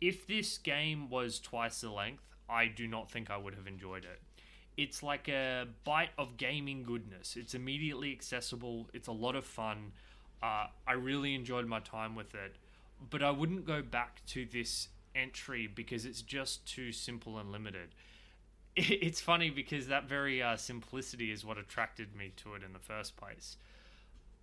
If 0.00 0.26
this 0.26 0.58
game 0.58 1.10
was 1.10 1.40
twice 1.40 1.80
the 1.80 1.90
length, 1.90 2.22
I 2.48 2.66
do 2.66 2.86
not 2.86 3.10
think 3.10 3.30
I 3.30 3.36
would 3.36 3.54
have 3.54 3.66
enjoyed 3.66 4.04
it. 4.04 4.20
It's 4.76 5.02
like 5.02 5.28
a 5.28 5.66
bite 5.84 6.10
of 6.18 6.36
gaming 6.36 6.84
goodness. 6.84 7.36
It's 7.36 7.54
immediately 7.54 8.12
accessible. 8.12 8.88
It's 8.92 9.08
a 9.08 9.12
lot 9.12 9.34
of 9.34 9.44
fun. 9.44 9.92
Uh, 10.42 10.66
I 10.86 10.92
really 10.92 11.34
enjoyed 11.34 11.66
my 11.66 11.80
time 11.80 12.14
with 12.14 12.34
it, 12.34 12.56
but 13.10 13.22
I 13.22 13.30
wouldn't 13.30 13.66
go 13.66 13.82
back 13.82 14.20
to 14.28 14.46
this 14.50 14.88
entry 15.14 15.66
because 15.66 16.04
it's 16.04 16.22
just 16.22 16.66
too 16.66 16.92
simple 16.92 17.38
and 17.38 17.50
limited. 17.52 17.90
It's 18.76 19.20
funny 19.20 19.50
because 19.50 19.86
that 19.86 20.08
very 20.08 20.42
uh, 20.42 20.56
simplicity 20.56 21.30
is 21.30 21.44
what 21.44 21.58
attracted 21.58 22.16
me 22.16 22.32
to 22.38 22.54
it 22.54 22.64
in 22.64 22.72
the 22.72 22.80
first 22.80 23.16
place. 23.16 23.56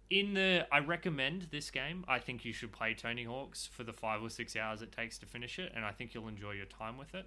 In 0.09 0.33
the, 0.35 0.65
I 0.71 0.79
recommend 0.79 1.47
this 1.51 1.69
game. 1.69 2.05
I 2.07 2.19
think 2.19 2.45
you 2.45 2.53
should 2.53 2.71
play 2.71 2.93
Tony 2.93 3.25
Hawk's 3.25 3.65
for 3.65 3.83
the 3.83 3.91
five 3.91 4.21
or 4.21 4.29
six 4.29 4.55
hours 4.55 4.81
it 4.81 4.93
takes 4.93 5.17
to 5.17 5.25
finish 5.25 5.59
it, 5.59 5.73
and 5.75 5.83
I 5.83 5.91
think 5.91 6.13
you'll 6.13 6.29
enjoy 6.29 6.51
your 6.51 6.65
time 6.65 6.97
with 6.97 7.13
it. 7.13 7.25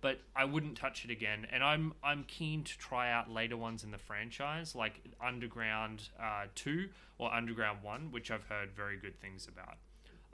But 0.00 0.20
I 0.34 0.44
wouldn't 0.46 0.76
touch 0.76 1.04
it 1.04 1.10
again, 1.10 1.46
and 1.50 1.62
I'm 1.64 1.94
I'm 2.02 2.24
keen 2.24 2.62
to 2.64 2.78
try 2.78 3.10
out 3.10 3.30
later 3.30 3.56
ones 3.56 3.84
in 3.84 3.90
the 3.90 3.98
franchise, 3.98 4.74
like 4.74 5.00
Underground 5.20 6.08
uh, 6.20 6.44
Two 6.54 6.88
or 7.18 7.32
Underground 7.32 7.82
One, 7.82 8.12
which 8.12 8.30
I've 8.30 8.44
heard 8.44 8.70
very 8.72 8.98
good 8.98 9.18
things 9.20 9.48
about. 9.48 9.76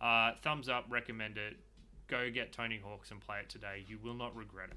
Uh, 0.01 0.37
thumbs 0.43 0.69
up, 0.69 0.87
recommend 0.89 1.39
it 1.39 1.57
go 2.13 2.31
get 2.31 2.53
Tony 2.53 2.79
Hawk's 2.85 3.11
and 3.11 3.21
play 3.21 3.39
it 3.41 3.49
today. 3.49 3.85
You 3.89 3.99
will 4.03 4.15
not 4.15 4.37
regret 4.37 4.69
it. 4.71 4.77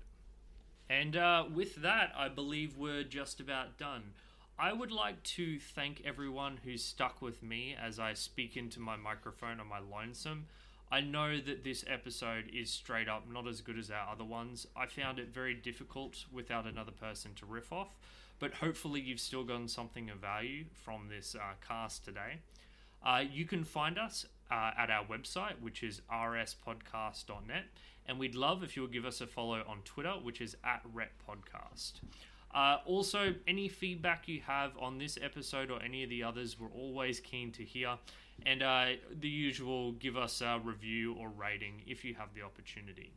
And 0.90 1.18
uh, 1.18 1.44
with 1.54 1.76
that, 1.82 2.14
I 2.18 2.30
believe 2.30 2.78
we're 2.78 3.04
just 3.04 3.42
about 3.42 3.78
done. 3.78 4.14
I 4.58 4.72
would 4.72 4.92
like 4.92 5.22
to 5.24 5.60
thank 5.60 6.02
everyone 6.06 6.60
who's 6.64 6.82
stuck 6.82 7.22
with 7.22 7.44
me 7.44 7.76
as 7.80 8.00
I 8.00 8.14
speak 8.14 8.56
into 8.56 8.80
my 8.80 8.96
microphone 8.96 9.60
on 9.60 9.68
my 9.68 9.80
lonesome. 9.80 10.46
I 10.90 11.02
know 11.02 11.38
that 11.42 11.66
this 11.66 11.84
episode 11.88 12.46
is 12.54 12.70
straight 12.70 13.10
up 13.10 13.30
not 13.30 13.48
as 13.48 13.60
good 13.60 13.78
as 13.78 13.92
our 13.92 14.10
other 14.10 14.24
ones. 14.24 14.66
I 14.74 14.86
found 14.86 15.20
it 15.20 15.34
very 15.34 15.56
difficult 15.56 16.24
without 16.32 16.66
another 16.66 16.94
person 16.94 17.32
to 17.36 17.46
riff 17.46 17.74
off, 17.74 17.90
but 18.40 18.54
hopefully 18.54 19.02
you've 19.02 19.20
still 19.20 19.44
gotten 19.44 19.68
something 19.68 20.10
of 20.10 20.20
value 20.20 20.66
from 20.86 21.10
this 21.10 21.36
uh, 21.36 21.56
cast 21.68 22.06
today. 22.06 22.38
Uh, 23.06 23.24
you 23.30 23.44
can 23.44 23.66
find 23.66 24.00
us 24.00 24.26
uh, 24.52 24.72
at 24.78 24.90
our 24.90 25.06
website, 25.06 25.60
which 25.62 25.84
is 25.84 26.02
rspodcast.net, 26.12 27.66
and 28.08 28.20
we'd 28.20 28.36
love 28.36 28.64
if 28.64 28.76
you 28.76 28.84
would 28.84 28.94
give 28.94 29.06
us 29.06 29.22
a 29.22 29.28
follow 29.28 29.64
on 29.68 29.80
Twitter, 29.84 30.14
which 30.22 30.42
is 30.42 30.56
at 30.64 30.82
reppodcast. 30.94 31.94
Uh, 32.54 32.78
also, 32.86 33.36
any 33.48 33.68
feedback 33.68 34.28
you 34.28 34.40
have 34.48 34.72
on 34.80 34.98
this 34.98 35.18
episode 35.22 35.70
or 35.70 35.82
any 35.82 36.04
of 36.04 36.10
the 36.10 36.24
others, 36.24 36.58
we're 36.58 36.70
always 36.70 37.20
keen 37.20 37.52
to 37.52 37.64
hear. 37.64 37.98
And 38.46 38.64
uh, 38.64 38.86
the 39.20 39.28
usual, 39.28 39.92
give 39.94 40.16
us 40.16 40.42
a 40.42 40.60
review 40.64 41.14
or 41.14 41.30
rating 41.30 41.82
if 41.86 42.06
you 42.06 42.14
have 42.16 42.34
the 42.34 42.44
opportunity. 42.44 43.12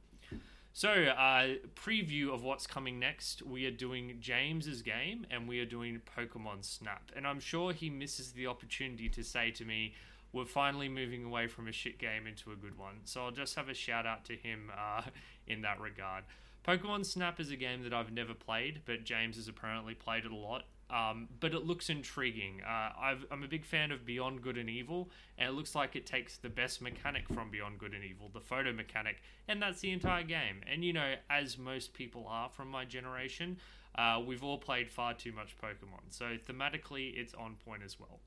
So, 0.73 0.91
uh, 0.91 1.55
preview 1.75 2.33
of 2.33 2.45
what's 2.45 2.67
coming 2.67 3.01
next. 3.01 3.43
We 3.43 3.67
are 3.67 3.71
doing 3.73 4.19
James's 4.21 4.83
game 4.83 5.27
and 5.31 5.49
we 5.49 5.61
are 5.61 5.65
doing 5.65 6.01
Pokemon 6.17 6.65
Snap. 6.65 7.11
And 7.17 7.27
I'm 7.27 7.41
sure 7.41 7.73
he 7.73 7.91
misses 7.91 8.33
the 8.33 8.47
opportunity 8.47 9.09
to 9.09 9.25
say 9.25 9.51
to 9.53 9.65
me, 9.65 9.95
we're 10.33 10.45
finally 10.45 10.89
moving 10.89 11.25
away 11.25 11.47
from 11.47 11.69
a 11.69 11.73
shit 11.73 11.99
game 11.99 12.27
into 12.27 12.53
a 12.53 12.57
good 12.57 12.79
one. 12.79 12.97
So 13.05 13.25
I'll 13.25 13.31
just 13.31 13.55
have 13.57 13.69
a 13.69 13.75
shout 13.75 14.07
out 14.07 14.25
to 14.27 14.37
him 14.37 14.71
uh, 14.77 15.03
in 15.47 15.63
that 15.63 15.81
regard. 15.81 16.25
Pokemon 16.67 17.07
Snap 17.07 17.41
is 17.41 17.51
a 17.51 17.57
game 17.57 17.83
that 17.85 17.95
I've 17.95 18.13
never 18.13 18.35
played, 18.35 18.83
but 18.85 19.05
James 19.05 19.37
has 19.37 19.49
apparently 19.49 19.95
played 19.95 20.25
it 20.25 20.31
a 20.31 20.37
lot. 20.37 20.65
Um, 20.91 21.29
but 21.41 21.53
it 21.53 21.67
looks 21.67 21.91
intriguing. 21.91 22.63
Uh, 22.63 22.91
i 22.99 23.15
am 23.31 23.43
a 23.43 23.49
big 23.49 23.65
fan 23.67 23.93
of 23.93 24.07
Beyond 24.07 24.41
Good 24.41 24.57
and 24.57 24.71
Evil, 24.71 25.11
and 25.37 25.51
it 25.51 25.53
looks 25.53 25.75
like 25.75 25.97
it 25.97 26.07
takes 26.07 26.39
the 26.39 26.49
best 26.49 26.81
mechanic 26.81 27.29
from 27.29 27.51
Beyond 27.51 27.79
Good 27.79 27.93
and 27.93 28.03
Evil, 28.03 28.31
the 28.33 28.41
photo 28.41 28.73
mechanic, 28.73 29.17
and 29.49 29.61
that's 29.61 29.81
the 29.81 29.91
entire 29.91 30.23
game. 30.23 30.63
And 30.71 30.83
you 30.83 30.95
know, 30.95 31.15
as 31.29 31.59
most 31.59 31.93
people 31.93 32.27
are 32.27 32.49
from 32.49 32.71
my 32.71 32.87
generation, 32.87 33.59
uh, 33.97 34.23
we've 34.27 34.43
all 34.43 34.57
played 34.57 34.91
far 34.91 35.13
too 35.13 35.33
much 35.33 35.57
Pokemon. 35.59 36.11
So 36.11 36.37
thematically, 36.49 37.19
it's 37.19 37.35
on 37.35 37.57
point 37.67 37.83
as 37.85 38.01
well. 38.01 38.21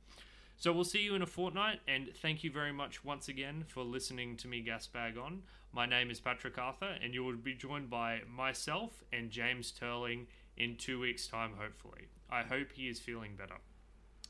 So 0.61 0.71
we'll 0.71 0.83
see 0.83 1.01
you 1.01 1.15
in 1.15 1.23
a 1.23 1.25
fortnight, 1.25 1.79
and 1.87 2.11
thank 2.21 2.43
you 2.43 2.51
very 2.51 2.71
much 2.71 3.03
once 3.03 3.27
again 3.27 3.65
for 3.67 3.83
listening 3.83 4.37
to 4.37 4.47
me 4.47 4.63
gasbag 4.63 5.17
on. 5.17 5.41
My 5.73 5.87
name 5.87 6.11
is 6.11 6.19
Patrick 6.19 6.59
Arthur, 6.59 6.97
and 7.03 7.15
you 7.15 7.23
will 7.23 7.35
be 7.35 7.55
joined 7.55 7.89
by 7.89 8.19
myself 8.31 9.03
and 9.11 9.31
James 9.31 9.73
Turling 9.73 10.27
in 10.55 10.75
two 10.75 10.99
weeks' 10.99 11.25
time, 11.25 11.53
hopefully. 11.59 12.09
I 12.29 12.43
hope 12.43 12.73
he 12.73 12.89
is 12.89 12.99
feeling 12.99 13.35
better. 13.35 13.57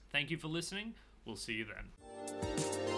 Thank 0.10 0.32
you 0.32 0.38
for 0.38 0.48
listening. 0.48 0.94
We'll 1.26 1.36
see 1.36 1.56
you 1.56 1.66
then. 1.66 2.91